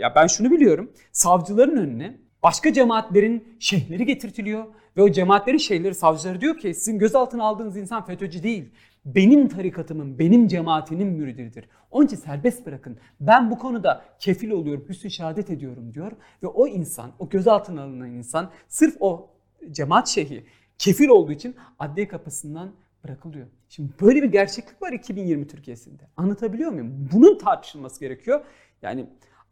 ya 0.00 0.12
ben 0.14 0.26
şunu 0.26 0.50
biliyorum. 0.50 0.92
Savcıların 1.12 1.76
önüne 1.76 2.16
başka 2.42 2.72
cemaatlerin 2.72 3.56
şeyhleri 3.58 4.06
getirtiliyor. 4.06 4.64
Ve 4.96 5.02
o 5.02 5.10
cemaatlerin 5.10 5.58
şeyhleri 5.58 5.94
savcıları 5.94 6.40
diyor 6.40 6.58
ki 6.58 6.74
sizin 6.74 6.98
gözaltına 6.98 7.44
aldığınız 7.44 7.76
insan 7.76 8.04
FETÖ'cü 8.04 8.42
değil. 8.42 8.68
Benim 9.04 9.48
tarikatımın, 9.48 10.18
benim 10.18 10.48
cemaatinin 10.48 11.08
mürididir. 11.08 11.68
Onun 11.90 12.06
için 12.06 12.16
serbest 12.16 12.66
bırakın. 12.66 12.98
Ben 13.20 13.50
bu 13.50 13.58
konuda 13.58 14.04
kefil 14.18 14.50
oluyorum, 14.50 14.84
hüsnü 14.88 15.10
şehadet 15.10 15.50
ediyorum 15.50 15.94
diyor. 15.94 16.12
Ve 16.42 16.46
o 16.46 16.66
insan, 16.66 17.10
o 17.18 17.28
gözaltına 17.28 17.82
alınan 17.82 18.10
insan 18.10 18.50
sırf 18.68 18.96
o 19.00 19.30
cemaat 19.70 20.08
şeyhi 20.08 20.44
kefil 20.78 21.08
olduğu 21.08 21.32
için 21.32 21.56
adliye 21.78 22.08
kapısından 22.08 22.72
bırakılıyor. 23.04 23.46
Şimdi 23.68 23.92
böyle 24.00 24.22
bir 24.22 24.32
gerçeklik 24.32 24.82
var 24.82 24.92
2020 24.92 25.46
Türkiye'sinde. 25.46 26.02
Anlatabiliyor 26.16 26.70
muyum? 26.70 27.08
Bunun 27.12 27.38
tartışılması 27.38 28.00
gerekiyor. 28.00 28.44
Yani 28.82 29.06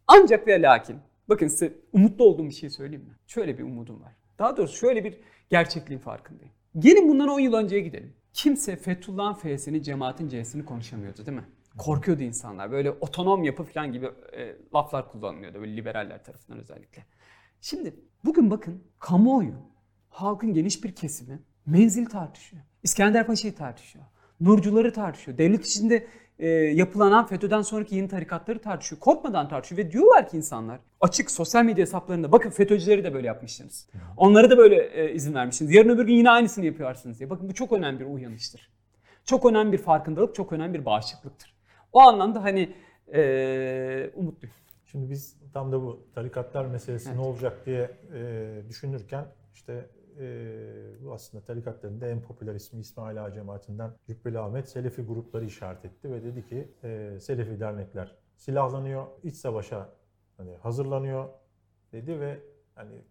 ancak 0.07 0.47
ve 0.47 0.63
lakin 0.63 0.97
bakın 1.29 1.49
size 1.49 1.73
umutlu 1.93 2.25
olduğum 2.25 2.45
bir 2.45 2.55
şey 2.55 2.71
söyleyeyim 2.71 3.05
mi? 3.05 3.15
Şöyle 3.27 3.59
bir 3.59 3.63
umudum 3.63 4.03
var. 4.03 4.13
Daha 4.39 4.57
doğrusu 4.57 4.77
şöyle 4.77 5.05
bir 5.05 5.21
gerçekliğin 5.51 6.01
farkındayım. 6.01 6.53
Gelin 6.79 7.09
bundan 7.09 7.29
10 7.29 7.41
yıl 7.41 7.53
önceye 7.53 7.81
gidelim. 7.81 8.15
Kimse 8.33 8.77
Fethullah'ın 8.77 9.35
F'sini, 9.35 9.83
cemaatin 9.83 10.29
C'sini 10.29 10.65
konuşamıyordu 10.65 11.27
değil 11.27 11.39
mi? 11.39 11.45
Korkuyordu 11.79 12.23
insanlar. 12.23 12.73
Böyle 12.73 12.91
otonom 12.91 13.45
yapı 13.45 13.65
falan 13.65 13.93
gibi 13.93 14.11
e, 14.33 14.57
laflar 14.75 15.09
kullanılıyordu. 15.11 15.61
Böyle 15.61 15.77
liberaller 15.77 16.25
tarafından 16.25 16.61
özellikle. 16.61 17.05
Şimdi 17.61 17.95
bugün 18.25 18.51
bakın 18.51 18.83
kamuoyu, 18.99 19.55
halkın 20.09 20.55
geniş 20.55 20.85
bir 20.85 20.95
kesimi 20.95 21.39
menzil 21.67 22.07
tartışıyor. 22.07 22.63
İskender 22.83 23.27
Paşa'yı 23.27 23.55
tartışıyor. 23.55 24.05
Nurcuları 24.41 24.93
tartışıyor. 24.93 25.39
Devlet 25.39 25.67
içinde 25.67 26.07
e, 26.39 26.49
yapılanan 26.49 27.27
FETÖ'den 27.27 27.63
sonraki 27.63 27.95
yeni 27.95 28.09
tarikatları 28.09 28.59
tartışıyor. 28.59 29.01
Korkmadan 29.01 29.49
tartışıyor 29.49 29.79
ve 29.79 29.93
diyorlar 29.93 30.29
ki 30.29 30.37
insanlar 30.37 30.81
açık 31.01 31.31
sosyal 31.31 31.65
medya 31.65 31.83
hesaplarında 31.83 32.33
bakın 32.33 32.51
FETÖ'cüleri 32.51 33.05
de 33.05 33.15
böyle 33.15 33.27
yapmışsınız. 33.27 33.89
Onları 34.17 34.51
da 34.51 34.59
böyle 34.59 34.77
e, 34.77 35.15
izin 35.15 35.35
vermişsiniz. 35.35 35.75
Yarın 35.75 35.89
öbür 35.89 36.07
gün 36.07 36.15
yine 36.15 36.31
aynısını 36.31 36.67
yapıyorsunuz 36.67 37.19
diye. 37.19 37.31
Bakın 37.31 37.49
bu 37.49 37.55
çok 37.55 37.73
önemli 37.73 38.01
bir 38.01 38.05
uyanıştır. 38.05 38.71
Çok 39.25 39.47
önemli 39.47 39.73
bir 39.73 39.79
farkındalık, 39.79 40.35
çok 40.35 40.53
önemli 40.53 40.81
bir 40.81 40.85
bağışıklıktır. 40.85 41.55
O 41.93 42.01
anlamda 42.01 42.43
hani 42.43 42.75
e, 43.15 44.11
umutluyum. 44.15 44.55
Şimdi 44.87 45.11
biz 45.11 45.37
tam 45.53 45.73
da 45.73 45.83
bu 45.83 46.07
tarikatlar 46.15 46.67
meselesi 46.67 47.09
Evet. 47.09 47.19
ne 47.19 47.25
olacak 47.27 47.67
diye 47.67 47.91
e, 48.15 48.63
düşünürken 48.69 49.25
işte 49.55 49.87
bu 51.05 51.13
aslında 51.13 51.45
tarikatların 51.45 52.01
da 52.01 52.09
en 52.09 52.23
popüler 52.23 52.55
ismi 52.55 52.81
İsmail 52.81 53.25
Ağa 53.25 53.33
cemaatinden 53.33 53.91
Cübbeli 54.07 54.39
Ahmet 54.39 54.69
Selefi 54.69 55.03
grupları 55.03 55.45
işaret 55.45 55.85
etti 55.85 56.13
ve 56.13 56.25
dedi 56.25 56.47
ki 56.47 56.69
e, 56.85 57.19
Selefi 57.21 57.61
dernekler 57.61 58.17
silahlanıyor, 58.37 59.07
iç 59.23 59.37
savaşa 59.37 59.89
hani 60.37 60.57
hazırlanıyor 60.57 61.29
dedi 61.93 62.21
ve 62.21 62.41
hani 62.75 63.03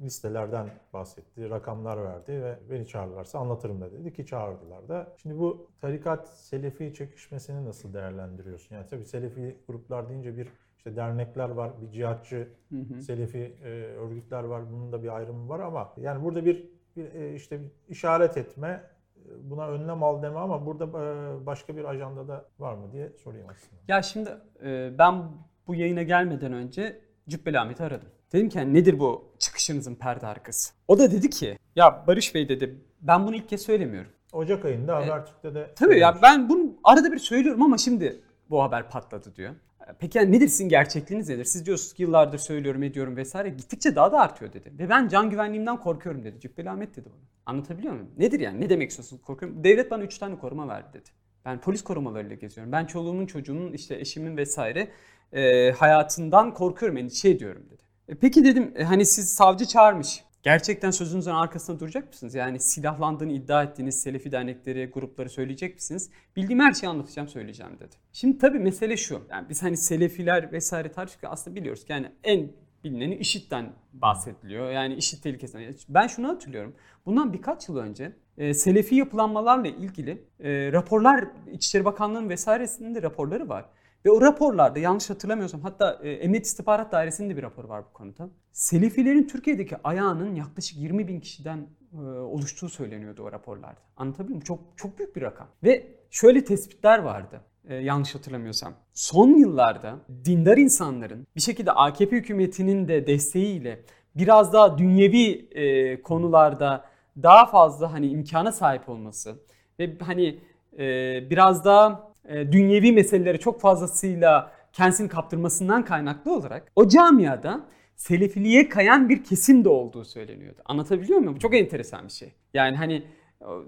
listelerden 0.00 0.70
bahsetti, 0.92 1.50
rakamlar 1.50 2.04
verdi 2.04 2.42
ve 2.42 2.58
beni 2.70 2.86
çağırırlarsa 2.86 3.38
anlatırım 3.38 3.80
da 3.80 3.92
dedi 3.92 4.12
ki 4.12 4.26
çağırdılar 4.26 4.88
da. 4.88 5.14
Şimdi 5.16 5.38
bu 5.38 5.70
tarikat 5.80 6.28
Selefi 6.28 6.94
çekişmesini 6.94 7.64
nasıl 7.64 7.94
değerlendiriyorsun? 7.94 8.74
Yani 8.74 8.86
tabii 8.86 9.04
Selefi 9.04 9.56
gruplar 9.66 10.08
deyince 10.08 10.36
bir 10.36 10.48
işte 10.86 10.96
dernekler 10.96 11.48
var, 11.48 11.72
bir 11.82 11.92
cihatçı 11.92 12.48
Hı 12.70 12.76
hı. 12.76 13.02
Selefi 13.02 13.56
e, 13.64 13.68
örgütler 13.70 14.44
var. 14.44 14.72
Bunun 14.72 14.92
da 14.92 15.02
bir 15.02 15.16
ayrımı 15.16 15.48
var 15.48 15.60
ama 15.60 15.92
yani 15.96 16.24
burada 16.24 16.44
bir, 16.44 16.68
bir 16.96 17.14
e, 17.14 17.34
işte 17.34 17.60
bir 17.60 17.70
işaret 17.88 18.36
etme, 18.36 18.82
e, 19.16 19.50
buna 19.50 19.68
önlem 19.68 20.02
al 20.02 20.22
deme 20.22 20.38
ama 20.38 20.66
burada 20.66 20.84
e, 20.84 21.46
başka 21.46 21.76
bir 21.76 21.84
ajanda 21.84 22.28
da 22.28 22.44
var 22.58 22.74
mı 22.74 22.92
diye 22.92 23.12
sorayım 23.24 23.46
aslında. 23.50 23.82
Ya 23.88 24.02
şimdi 24.02 24.30
e, 24.64 24.90
ben 24.98 25.24
bu 25.66 25.74
yayına 25.74 26.02
gelmeden 26.02 26.52
önce 26.52 27.00
Cübbeli 27.28 27.60
Ahmet'i 27.60 27.82
aradım. 27.82 28.08
Dedim 28.32 28.48
ki 28.48 28.58
"Yani 28.58 28.74
nedir 28.74 28.98
bu 28.98 29.24
çıkışınızın 29.38 29.94
perde 29.94 30.26
arkası? 30.26 30.74
O 30.88 30.98
da 30.98 31.10
dedi 31.10 31.30
ki 31.30 31.58
ya 31.76 32.04
Barış 32.06 32.34
Bey 32.34 32.48
dedi 32.48 32.80
ben 33.00 33.26
bunu 33.26 33.36
ilk 33.36 33.48
kez 33.48 33.62
söylemiyorum. 33.62 34.10
Ocak 34.32 34.64
ayında 34.64 34.96
Habertürk'te 34.96 35.54
de 35.54 35.70
Tabii 35.76 35.98
ya 35.98 36.18
ben 36.22 36.48
bunu 36.48 36.74
arada 36.84 37.12
bir 37.12 37.18
söylüyorum 37.18 37.62
ama 37.62 37.78
şimdi 37.78 38.22
bu 38.50 38.62
haber 38.62 38.90
patladı 38.90 39.34
diyor. 39.36 39.54
Peki 39.98 40.18
yani 40.18 40.32
nedir 40.32 40.48
sizin 40.48 40.68
gerçekliğiniz 40.68 41.28
nedir? 41.28 41.44
Siz 41.44 41.66
diyorsunuz 41.66 41.94
ki 41.94 42.02
yıllardır 42.02 42.38
söylüyorum 42.38 42.82
ediyorum 42.82 43.16
vesaire. 43.16 43.48
Gittikçe 43.48 43.96
daha 43.96 44.12
da 44.12 44.20
artıyor 44.20 44.52
dedi. 44.52 44.72
Ve 44.78 44.88
ben 44.88 45.08
can 45.08 45.30
güvenliğimden 45.30 45.76
korkuyorum 45.80 46.24
dedi. 46.24 46.40
Cübbeli 46.40 46.70
Ahmet 46.70 46.96
dedi 46.96 47.08
bunu. 47.12 47.22
Anlatabiliyor 47.46 47.92
muyum? 47.92 48.10
Nedir 48.18 48.40
yani? 48.40 48.60
Ne 48.60 48.70
demek 48.70 48.90
istiyorsunuz? 48.90 49.22
Korkuyorum. 49.22 49.64
Devlet 49.64 49.90
bana 49.90 50.02
3 50.02 50.18
tane 50.18 50.38
koruma 50.38 50.68
verdi 50.68 50.88
dedi. 50.92 51.08
Ben 51.44 51.60
polis 51.60 51.84
korumalarıyla 51.84 52.36
geziyorum. 52.36 52.72
Ben 52.72 52.86
çoluğumun 52.86 53.26
çocuğumun 53.26 53.72
işte 53.72 53.94
eşimin 53.94 54.36
vesaire 54.36 54.88
e, 55.32 55.70
hayatından 55.70 56.54
korkuyorum 56.54 56.96
endişe 56.96 57.28
ediyorum 57.28 57.62
dedi. 57.70 57.82
E, 58.08 58.14
peki 58.14 58.44
dedim 58.44 58.72
e, 58.76 58.84
hani 58.84 59.06
siz 59.06 59.34
savcı 59.34 59.66
çağırmış. 59.66 60.24
Gerçekten 60.46 60.90
sözünüzün 60.90 61.30
arkasında 61.30 61.80
duracak 61.80 62.08
mısınız? 62.08 62.34
Yani 62.34 62.60
silahlandığını 62.60 63.32
iddia 63.32 63.62
ettiğiniz 63.62 64.00
Selefi 64.00 64.32
dernekleri, 64.32 64.86
grupları 64.86 65.30
söyleyecek 65.30 65.74
misiniz? 65.74 66.10
Bildiğim 66.36 66.60
her 66.60 66.72
şeyi 66.72 66.88
anlatacağım, 66.88 67.28
söyleyeceğim 67.28 67.72
dedi. 67.80 67.96
Şimdi 68.12 68.38
tabii 68.38 68.58
mesele 68.58 68.96
şu. 68.96 69.22
Yani 69.30 69.48
biz 69.48 69.62
hani 69.62 69.76
Selefiler 69.76 70.52
vesaire 70.52 70.92
tartışırken 70.92 71.30
aslında 71.30 71.56
biliyoruz 71.56 71.84
ki 71.84 71.92
yani 71.92 72.06
en 72.24 72.48
bilineni 72.84 73.16
IŞİD'den 73.16 73.72
bahsediliyor. 73.92 74.70
Yani 74.70 74.94
IŞİD 74.94 75.22
tehlikesinden. 75.22 75.74
Ben 75.88 76.06
şunu 76.06 76.28
hatırlıyorum. 76.28 76.74
Bundan 77.06 77.32
birkaç 77.32 77.68
yıl 77.68 77.76
önce 77.76 78.12
e, 78.38 78.54
Selefi 78.54 78.94
yapılanmalarla 78.94 79.68
ilgili 79.68 80.24
e, 80.40 80.72
raporlar, 80.72 81.24
İçişleri 81.52 81.84
Bakanlığı'nın 81.84 82.28
vesairesinin 82.28 82.94
de 82.94 83.02
raporları 83.02 83.48
var. 83.48 83.64
Ve 84.06 84.10
o 84.10 84.20
raporlarda 84.20 84.78
yanlış 84.78 85.10
hatırlamıyorsam 85.10 85.60
hatta 85.60 85.98
e, 86.02 86.10
Emniyet 86.10 86.46
İstihbarat 86.46 86.92
Dairesi'nin 86.92 87.30
de 87.30 87.36
bir 87.36 87.42
raporu 87.42 87.68
var 87.68 87.84
bu 87.88 87.92
konuda. 87.92 88.28
Selefilerin 88.52 89.28
Türkiye'deki 89.28 89.76
ayağının 89.84 90.34
yaklaşık 90.34 90.78
20 90.78 91.08
bin 91.08 91.20
kişiden 91.20 91.66
e, 91.92 91.96
oluştuğu 92.06 92.68
söyleniyordu 92.68 93.22
o 93.22 93.32
raporlarda. 93.32 93.80
Anlatabiliyor 93.96 94.28
muyum? 94.28 94.44
Çok, 94.44 94.60
çok 94.76 94.98
büyük 94.98 95.16
bir 95.16 95.22
rakam. 95.22 95.48
Ve 95.64 95.86
şöyle 96.10 96.44
tespitler 96.44 96.98
vardı 96.98 97.40
e, 97.68 97.74
yanlış 97.74 98.14
hatırlamıyorsam. 98.14 98.72
Son 98.92 99.28
yıllarda 99.28 99.96
dindar 100.24 100.56
insanların 100.56 101.26
bir 101.36 101.40
şekilde 101.40 101.72
AKP 101.72 102.16
hükümetinin 102.16 102.88
de 102.88 103.06
desteğiyle 103.06 103.80
biraz 104.16 104.52
daha 104.52 104.78
dünyevi 104.78 105.48
e, 105.50 106.02
konularda 106.02 106.84
daha 107.22 107.46
fazla 107.46 107.92
hani 107.92 108.06
imkana 108.06 108.52
sahip 108.52 108.88
olması 108.88 109.36
ve 109.78 109.98
hani 109.98 110.40
e, 110.78 110.84
biraz 111.30 111.64
daha 111.64 112.12
e, 112.28 112.52
dünyevi 112.52 112.92
meselelere 112.92 113.38
çok 113.38 113.60
fazlasıyla 113.60 114.52
kendisini 114.72 115.08
kaptırmasından 115.08 115.84
kaynaklı 115.84 116.34
olarak 116.34 116.72
o 116.76 116.88
camiada 116.88 117.60
selefiliğe 117.96 118.68
kayan 118.68 119.08
bir 119.08 119.24
kesim 119.24 119.64
de 119.64 119.68
olduğu 119.68 120.04
söyleniyordu. 120.04 120.60
Anlatabiliyor 120.64 121.18
muyum? 121.18 121.34
Bu 121.34 121.38
çok 121.38 121.54
enteresan 121.54 122.04
bir 122.04 122.12
şey. 122.12 122.32
Yani 122.54 122.76
hani 122.76 123.02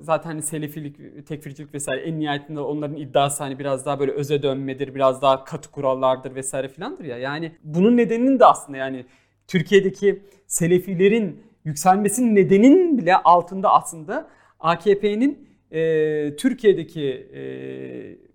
zaten 0.01 0.31
hani 0.31 0.43
selefilik, 0.43 1.27
tekfircilik 1.27 1.75
vesaire 1.75 2.01
en 2.01 2.21
nihayetinde 2.21 2.61
onların 2.61 2.97
iddiası 2.97 3.45
hani 3.45 3.59
biraz 3.59 3.87
daha 3.87 4.01
böyle 4.01 4.13
öze 4.13 4.43
dönmedir, 4.43 4.95
biraz 4.95 5.23
daha 5.23 5.45
katı 5.45 5.71
kurallardır 5.71 6.35
vesaire 6.35 6.69
filandır 6.69 7.05
ya. 7.05 7.19
Yani 7.19 7.53
bunun 7.63 7.97
nedeninin 7.97 8.39
de 8.39 8.45
aslında 8.45 8.79
yani 8.79 9.07
Türkiye'deki 9.47 10.23
selefilerin 10.47 11.43
yükselmesinin 11.65 12.35
nedeninin 12.35 12.99
bile 12.99 13.17
altında 13.17 13.73
aslında 13.73 14.29
AKP'nin 14.61 15.48
e, 15.73 16.37
Türkiye'deki 16.37 17.05
e, 17.35 17.43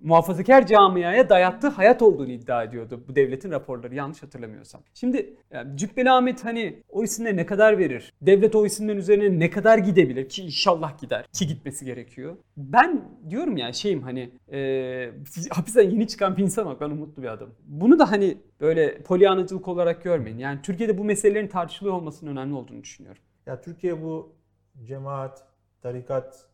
muhafazakar 0.01 0.67
camiaya 0.67 1.29
dayattığı 1.29 1.67
hayat 1.67 2.01
olduğunu 2.01 2.31
iddia 2.31 2.63
ediyordu 2.63 3.03
bu 3.07 3.15
devletin 3.15 3.51
raporları 3.51 3.95
yanlış 3.95 4.23
hatırlamıyorsam. 4.23 4.81
Şimdi 4.93 5.33
yani 5.51 5.77
Cübbeli 5.77 6.11
Ahmet 6.11 6.45
hani 6.45 6.83
o 6.89 7.03
isimle 7.03 7.35
ne 7.35 7.45
kadar 7.45 7.77
verir? 7.77 8.13
Devlet 8.21 8.55
o 8.55 8.65
isimlerin 8.65 8.97
üzerine 8.97 9.39
ne 9.39 9.49
kadar 9.49 9.77
gidebilir 9.77 10.29
ki 10.29 10.43
inşallah 10.43 11.01
gider 11.01 11.25
ki 11.33 11.47
gitmesi 11.47 11.85
gerekiyor. 11.85 12.37
Ben 12.57 13.01
diyorum 13.29 13.57
ya 13.57 13.73
şeyim 13.73 14.01
hani 14.01 14.29
e, 14.51 15.11
hapisten 15.49 15.89
yeni 15.89 16.07
çıkan 16.07 16.37
bir 16.37 16.43
insan 16.43 16.65
olarak 16.65 16.81
ben 16.81 16.89
umutlu 16.89 17.23
bir 17.23 17.27
adamım. 17.27 17.55
Bunu 17.65 17.99
da 17.99 18.11
hani 18.11 18.37
böyle 18.61 18.97
polyanacılık 18.97 19.67
olarak 19.67 20.03
görmeyin. 20.03 20.37
Yani 20.37 20.59
Türkiye'de 20.63 20.97
bu 20.97 21.03
meselelerin 21.03 21.47
tartışılıyor 21.47 21.95
olmasının 21.95 22.31
önemli 22.31 22.53
olduğunu 22.53 22.83
düşünüyorum. 22.83 23.21
Ya 23.45 23.61
Türkiye 23.61 24.03
bu 24.03 24.35
cemaat, 24.83 25.43
tarikat 25.81 26.35
e, 26.35 26.52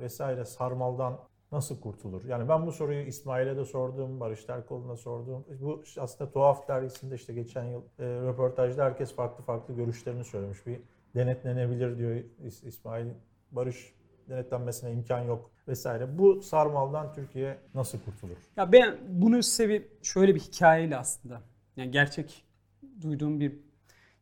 vesaire 0.00 0.44
sarmaldan 0.44 1.18
nasıl 1.52 1.80
kurtulur? 1.80 2.24
Yani 2.24 2.48
ben 2.48 2.66
bu 2.66 2.72
soruyu 2.72 3.00
İsmail'e 3.06 3.56
de 3.56 3.64
sordum, 3.64 4.20
Barış 4.20 4.44
Terkoğlu'na 4.44 4.96
sordum. 4.96 5.44
Bu 5.60 5.82
aslında 5.98 6.30
Tuhaf 6.32 6.68
dergisinde 6.68 7.14
işte 7.14 7.32
geçen 7.32 7.64
yıl 7.64 7.82
e, 7.98 8.04
röportajda 8.04 8.84
herkes 8.84 9.14
farklı 9.14 9.44
farklı 9.44 9.74
görüşlerini 9.74 10.24
söylemiş. 10.24 10.66
Bir 10.66 10.80
denetlenebilir 11.14 11.98
diyor 11.98 12.16
İs- 12.44 12.66
İsmail. 12.66 13.06
Barış 13.50 13.94
denetlenmesine 14.28 14.92
imkan 14.92 15.20
yok 15.20 15.50
vesaire. 15.68 16.18
Bu 16.18 16.42
sarmaldan 16.42 17.12
Türkiye 17.12 17.58
nasıl 17.74 17.98
kurtulur? 18.04 18.36
Ya 18.56 18.72
ben 18.72 18.98
bunu 19.08 19.42
size 19.42 19.68
bir 19.68 19.86
şöyle 20.02 20.34
bir 20.34 20.40
hikayeyle 20.40 20.96
aslında 20.96 21.40
yani 21.76 21.90
gerçek 21.90 22.44
duyduğum 23.00 23.40
bir 23.40 23.58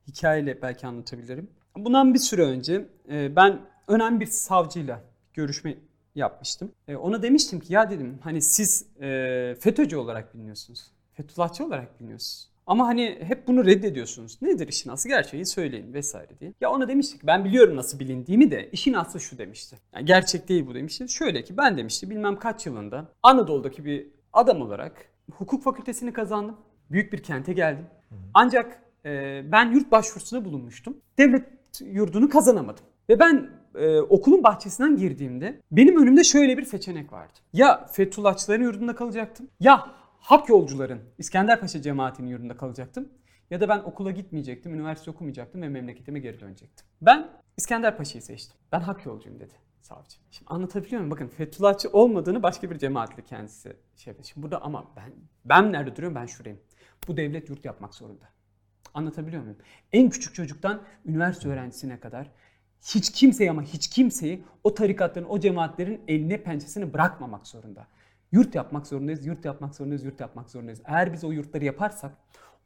hikayeyle 0.08 0.62
belki 0.62 0.86
anlatabilirim. 0.86 1.50
Bundan 1.76 2.14
bir 2.14 2.18
süre 2.18 2.42
önce 2.42 2.88
e, 3.10 3.36
ben 3.36 3.60
önemli 3.88 4.20
bir 4.20 4.26
savcıyla 4.26 5.00
görüşme 5.34 5.74
yapmıştım. 6.14 6.72
E, 6.88 6.96
Ona 6.96 7.22
demiştim 7.22 7.60
ki 7.60 7.72
ya 7.72 7.90
dedim 7.90 8.18
hani 8.22 8.42
siz 8.42 8.86
e, 9.00 9.06
FETÖ'cü 9.60 9.96
olarak 9.96 10.34
biliniyorsunuz. 10.34 10.90
Fethullahçı 11.12 11.64
olarak 11.64 12.00
biliniyorsunuz. 12.00 12.50
Ama 12.66 12.86
hani 12.86 13.18
hep 13.22 13.46
bunu 13.46 13.64
reddediyorsunuz. 13.66 14.42
Nedir 14.42 14.68
işin 14.68 14.90
aslı 14.90 15.08
gerçeği 15.10 15.46
söyleyin 15.46 15.92
vesaire 15.94 16.38
diye. 16.40 16.52
Ya 16.60 16.70
ona 16.70 16.88
demiştik 16.88 17.26
ben 17.26 17.44
biliyorum 17.44 17.76
nasıl 17.76 17.98
bilindiğimi 17.98 18.50
de 18.50 18.68
işin 18.72 18.92
aslı 18.92 19.20
şu 19.20 19.38
demişti. 19.38 19.76
Yani 19.94 20.04
gerçek 20.04 20.48
değil 20.48 20.66
bu 20.66 20.74
demişti. 20.74 21.08
Şöyle 21.08 21.44
ki 21.44 21.56
ben 21.56 21.76
demişti 21.76 22.10
bilmem 22.10 22.38
kaç 22.38 22.66
yılında 22.66 23.06
Anadolu'daki 23.22 23.84
bir 23.84 24.06
adam 24.32 24.62
olarak 24.62 24.92
hukuk 25.32 25.62
fakültesini 25.62 26.12
kazandım. 26.12 26.56
Büyük 26.90 27.12
bir 27.12 27.22
kente 27.22 27.52
geldim. 27.52 27.86
Ancak 28.34 28.82
e, 29.04 29.42
ben 29.52 29.70
yurt 29.72 29.90
başvurusuna 29.92 30.44
bulunmuştum. 30.44 30.96
Devlet 31.18 31.44
yurdunu 31.80 32.28
kazanamadım. 32.28 32.84
Ve 33.08 33.18
ben 33.18 33.50
e, 33.74 34.00
okulun 34.00 34.42
bahçesinden 34.42 34.96
girdiğimde 34.96 35.60
benim 35.72 36.02
önümde 36.02 36.24
şöyle 36.24 36.58
bir 36.58 36.64
seçenek 36.64 37.12
vardı. 37.12 37.32
Ya 37.52 37.86
Fethullahçıların 37.86 38.62
yurdunda 38.62 38.94
kalacaktım 38.94 39.48
ya 39.60 39.94
hak 40.18 40.48
yolcuların 40.48 41.00
İskenderpaşa 41.18 41.82
cemaatinin 41.82 42.28
yurdunda 42.28 42.56
kalacaktım. 42.56 43.08
Ya 43.50 43.60
da 43.60 43.68
ben 43.68 43.78
okula 43.78 44.10
gitmeyecektim, 44.10 44.74
üniversite 44.74 45.10
okumayacaktım 45.10 45.62
ve 45.62 45.68
memleketime 45.68 46.18
geri 46.18 46.40
dönecektim. 46.40 46.86
Ben 47.02 47.28
İskenderpaşa'yı 47.56 48.22
seçtim. 48.22 48.56
Ben 48.72 48.80
hak 48.80 49.06
yolcuyum 49.06 49.40
dedi 49.40 49.54
savcı. 49.82 50.16
Şimdi 50.30 50.50
anlatabiliyor 50.50 51.00
muyum? 51.00 51.10
Bakın 51.10 51.28
Fethullahçı 51.28 51.88
olmadığını 51.90 52.42
başka 52.42 52.70
bir 52.70 52.78
cemaatle 52.78 53.24
kendisi 53.24 53.76
şey 53.96 54.10
yapıyor. 54.10 54.26
Şimdi 54.26 54.42
burada 54.42 54.62
ama 54.62 54.92
ben 54.96 55.12
ben 55.44 55.72
nerede 55.72 55.96
duruyorum? 55.96 56.14
Ben 56.14 56.26
şuradayım. 56.26 56.60
Bu 57.08 57.16
devlet 57.16 57.48
yurt 57.48 57.64
yapmak 57.64 57.94
zorunda. 57.94 58.24
Anlatabiliyor 58.94 59.42
muyum? 59.42 59.58
En 59.92 60.10
küçük 60.10 60.34
çocuktan 60.34 60.82
üniversite 61.06 61.48
öğrencisine 61.48 62.00
kadar 62.00 62.30
hiç 62.82 63.12
kimseyi 63.12 63.50
ama 63.50 63.62
hiç 63.62 63.88
kimseyi 63.88 64.42
o 64.64 64.74
tarikatların, 64.74 65.26
o 65.28 65.40
cemaatlerin 65.40 66.00
eline 66.08 66.42
pençesini 66.42 66.92
bırakmamak 66.92 67.46
zorunda. 67.46 67.86
Yurt 68.32 68.54
yapmak 68.54 68.86
zorundayız, 68.86 69.26
yurt 69.26 69.44
yapmak 69.44 69.74
zorundayız, 69.74 70.04
yurt 70.04 70.20
yapmak 70.20 70.50
zorundayız. 70.50 70.80
Eğer 70.84 71.12
biz 71.12 71.24
o 71.24 71.32
yurtları 71.32 71.64
yaparsak 71.64 72.12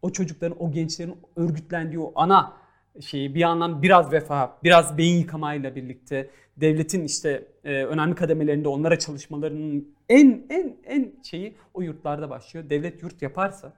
o 0.03 0.11
çocukların, 0.11 0.57
o 0.63 0.73
gençlerin 0.73 1.17
örgütlendiği 1.37 2.01
o 2.01 2.13
ana 2.15 2.53
şeyi 3.01 3.35
bir 3.35 3.41
yandan 3.41 3.83
biraz 3.83 4.13
vefa, 4.13 4.59
biraz 4.65 4.99
beyin 4.99 5.19
yıkamayla 5.19 5.77
birlikte 5.77 6.31
devletin 6.57 7.05
işte 7.05 7.47
e, 7.65 7.85
önemli 7.85 8.15
kademelerinde 8.15 8.69
onlara 8.69 8.99
çalışmalarının 8.99 9.95
en 10.09 10.47
en 10.51 10.77
en 10.85 11.13
şeyi 11.23 11.57
o 11.75 11.83
yurtlarda 11.83 12.31
başlıyor. 12.31 12.71
Devlet 12.71 13.03
yurt 13.03 13.23
yaparsa 13.23 13.73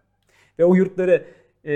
ve 0.59 0.65
o 0.65 0.75
yurtları 0.75 1.27
e, 1.67 1.73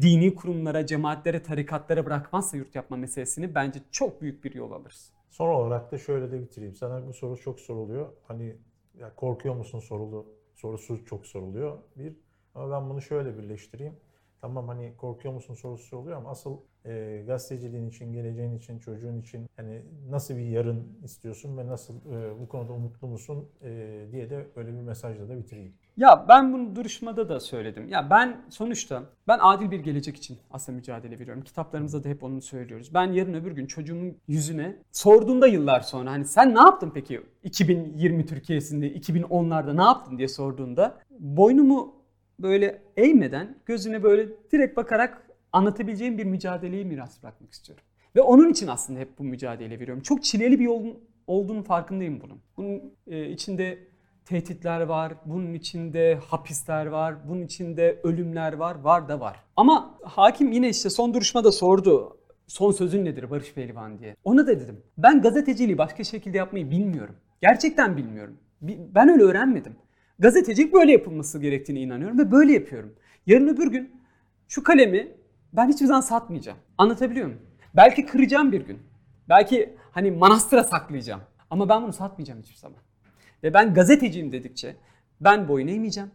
dini 0.00 0.34
kurumlara, 0.34 0.86
cemaatlere, 0.86 1.42
tarikatlara 1.42 2.06
bırakmazsa 2.06 2.56
yurt 2.56 2.74
yapma 2.74 2.96
meselesini 2.96 3.54
bence 3.54 3.80
çok 3.90 4.22
büyük 4.22 4.44
bir 4.44 4.54
yol 4.54 4.72
alırız. 4.72 5.12
Son 5.30 5.48
olarak 5.48 5.92
da 5.92 5.98
şöyle 5.98 6.32
de 6.32 6.40
bitireyim. 6.40 6.74
Sana 6.74 7.06
bu 7.06 7.12
soru 7.12 7.36
çok 7.36 7.60
soruluyor. 7.60 8.08
Hani 8.28 8.56
ya 8.98 9.14
korkuyor 9.14 9.54
musun 9.54 9.80
sorulu 9.80 10.26
sorusu 10.54 11.04
çok 11.04 11.26
soruluyor. 11.26 11.78
Bir 11.96 12.16
ama 12.54 12.70
ben 12.70 12.90
bunu 12.90 13.02
şöyle 13.02 13.38
birleştireyim. 13.38 13.94
Tamam 14.40 14.68
hani 14.68 14.96
korkuyor 14.96 15.34
musun 15.34 15.54
sorusu 15.54 15.84
soruluyor 15.84 16.16
ama 16.16 16.30
asıl 16.30 16.58
e, 16.84 17.24
gazeteciliğin 17.26 17.88
için, 17.88 18.12
geleceğin 18.12 18.56
için, 18.58 18.78
çocuğun 18.78 19.20
için 19.20 19.46
hani 19.56 19.82
nasıl 20.10 20.36
bir 20.36 20.46
yarın 20.46 20.98
istiyorsun 21.04 21.58
ve 21.58 21.66
nasıl 21.66 21.94
e, 21.94 22.40
bu 22.40 22.48
konuda 22.48 22.72
umutlu 22.72 23.08
musun 23.08 23.48
e, 23.62 24.06
diye 24.12 24.30
de 24.30 24.46
böyle 24.56 24.68
bir 24.68 24.80
mesajla 24.80 25.28
da 25.28 25.38
bitireyim. 25.38 25.74
Ya 25.98 26.24
ben 26.28 26.52
bunu 26.52 26.76
duruşmada 26.76 27.28
da 27.28 27.40
söyledim. 27.40 27.88
Ya 27.88 28.10
ben 28.10 28.36
sonuçta 28.48 29.02
ben 29.28 29.38
adil 29.42 29.70
bir 29.70 29.80
gelecek 29.80 30.16
için 30.16 30.38
aslında 30.50 30.76
mücadele 30.76 31.18
veriyorum. 31.18 31.42
Kitaplarımızda 31.44 32.04
da 32.04 32.08
hep 32.08 32.24
onu 32.24 32.42
söylüyoruz. 32.42 32.94
Ben 32.94 33.12
yarın 33.12 33.34
öbür 33.34 33.52
gün 33.52 33.66
çocuğumun 33.66 34.16
yüzüne 34.28 34.76
sorduğunda 34.92 35.46
yıllar 35.46 35.80
sonra 35.80 36.10
hani 36.10 36.24
sen 36.24 36.54
ne 36.54 36.60
yaptın 36.60 36.90
peki 36.94 37.20
2020 37.42 38.26
Türkiye'sinde 38.26 38.92
2010'larda 38.92 39.76
ne 39.76 39.82
yaptın 39.82 40.18
diye 40.18 40.28
sorduğunda 40.28 40.98
boynumu 41.10 41.94
böyle 42.40 42.82
eğmeden 42.96 43.58
gözüne 43.66 44.02
böyle 44.02 44.28
direkt 44.52 44.76
bakarak 44.76 45.26
anlatabileceğim 45.52 46.18
bir 46.18 46.24
mücadeleyi 46.24 46.84
miras 46.84 47.22
bırakmak 47.22 47.52
istiyorum. 47.52 47.84
Ve 48.16 48.20
onun 48.20 48.50
için 48.50 48.66
aslında 48.66 49.00
hep 49.00 49.18
bu 49.18 49.24
mücadele 49.24 49.80
veriyorum. 49.80 50.02
Çok 50.02 50.24
çileli 50.24 50.58
bir 50.58 50.64
yolun 50.64 50.98
olduğunu 51.26 51.62
farkındayım 51.62 52.20
bunun. 52.20 52.40
Bunun 52.56 52.94
e, 53.06 53.30
içinde 53.30 53.87
tehditler 54.28 54.80
var, 54.80 55.12
bunun 55.24 55.54
içinde 55.54 56.18
hapisler 56.28 56.86
var, 56.86 57.14
bunun 57.28 57.42
içinde 57.42 58.00
ölümler 58.02 58.52
var, 58.52 58.80
var 58.80 59.08
da 59.08 59.20
var. 59.20 59.36
Ama 59.56 59.98
hakim 60.02 60.52
yine 60.52 60.68
işte 60.68 60.90
son 60.90 61.14
duruşmada 61.14 61.52
sordu. 61.52 62.16
Son 62.46 62.72
sözün 62.72 63.04
nedir 63.04 63.30
Barış 63.30 63.52
Pehlivan 63.54 63.98
diye. 63.98 64.16
Ona 64.24 64.46
da 64.46 64.60
dedim. 64.60 64.80
Ben 64.98 65.22
gazeteciliği 65.22 65.78
başka 65.78 66.04
şekilde 66.04 66.38
yapmayı 66.38 66.70
bilmiyorum. 66.70 67.14
Gerçekten 67.42 67.96
bilmiyorum. 67.96 68.36
Bi- 68.62 68.78
Ben 68.94 69.08
öyle 69.08 69.22
öğrenmedim. 69.22 69.76
Gazetecilik 70.18 70.74
böyle 70.74 70.92
yapılması 70.92 71.38
gerektiğine 71.40 71.80
inanıyorum 71.80 72.18
ve 72.18 72.30
böyle 72.32 72.52
yapıyorum. 72.52 72.94
Yarın 73.26 73.48
öbür 73.48 73.66
gün 73.70 74.00
şu 74.48 74.62
kalemi 74.62 75.08
ben 75.52 75.68
hiçbir 75.68 75.86
zaman 75.86 76.00
satmayacağım. 76.00 76.58
Anlatabiliyor 76.78 77.26
muyum? 77.26 77.40
Belki 77.76 78.06
kıracağım 78.06 78.52
bir 78.52 78.60
gün. 78.66 78.78
Belki 79.28 79.76
hani 79.90 80.10
manastıra 80.10 80.64
saklayacağım. 80.64 81.20
Ama 81.50 81.68
ben 81.68 81.82
bunu 81.82 81.92
satmayacağım 81.92 82.40
hiçbir 82.42 82.56
zaman. 82.56 82.78
Ve 83.42 83.54
ben 83.54 83.74
gazeteciyim 83.74 84.32
dedikçe 84.32 84.76
ben 85.20 85.48
boyun 85.48 85.68
eğmeyeceğim. 85.68 86.10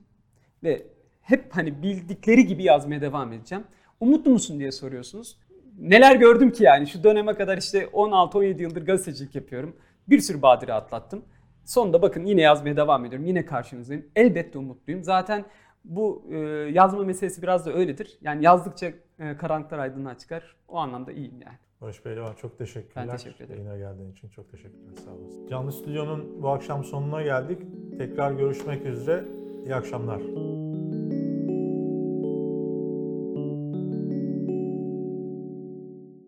Ve 0.64 0.86
hep 1.22 1.56
hani 1.56 1.84
bildikleri 1.84 2.46
gibi 2.46 2.64
yazmaya 2.64 3.02
devam 3.02 3.34
edeceğim. 3.34 3.64
Umutlu 4.00 4.32
musun 4.32 4.60
diye 4.60 4.72
soruyorsunuz. 4.72 5.38
Neler 5.80 6.16
gördüm 6.16 6.52
ki 6.52 6.64
yani 6.64 6.88
şu 6.88 7.04
döneme 7.04 7.34
kadar 7.34 7.58
işte 7.58 7.84
16-17 7.84 8.62
yıldır 8.62 8.86
gazetecilik 8.86 9.36
yapıyorum. 9.36 9.76
Bir 10.08 10.20
sürü 10.20 10.42
badire 10.42 10.74
atlattım. 10.74 11.26
Sonunda 11.66 12.02
bakın 12.02 12.26
yine 12.26 12.42
yazmaya 12.42 12.78
devam 12.78 13.06
ediyorum. 13.06 13.28
Yine 13.28 13.46
karşınızdayım. 13.46 14.06
Elbette 14.16 14.58
umutluyum. 14.58 15.04
Zaten 15.04 15.46
bu 15.86 16.26
e, 16.32 16.38
yazma 16.74 17.04
meselesi 17.04 17.42
biraz 17.42 17.66
da 17.66 17.74
öyledir. 17.74 18.18
Yani 18.22 18.46
yazdıkça 18.46 18.92
e, 19.20 19.38
karanlıklar 19.38 19.80
aydınlığa 19.80 20.18
çıkar. 20.18 20.56
O 20.68 20.78
anlamda 20.78 21.12
iyiyim 21.12 21.42
yani. 21.46 21.58
Barış 21.84 22.02
Pehlivan 22.02 22.34
çok 22.34 22.58
teşekkürler. 22.58 23.08
Ben 23.08 23.18
teşekkür 23.18 23.46
ederim. 23.46 23.66
Yayına 23.68 23.78
geldiğin 23.78 24.12
için 24.12 24.30
çok 24.30 24.52
teşekkürler. 24.52 24.96
Sağ 25.06 25.12
olasın. 25.12 25.48
Canlı 25.48 25.72
Stüdyo'nun 25.72 26.44
bu 26.44 26.50
akşam 26.50 26.84
sonuna 26.84 27.22
geldik. 27.22 27.60
Tekrar 27.98 28.32
görüşmek 28.32 28.86
üzere. 28.86 29.26
İyi 29.66 29.76
akşamlar. 29.76 30.20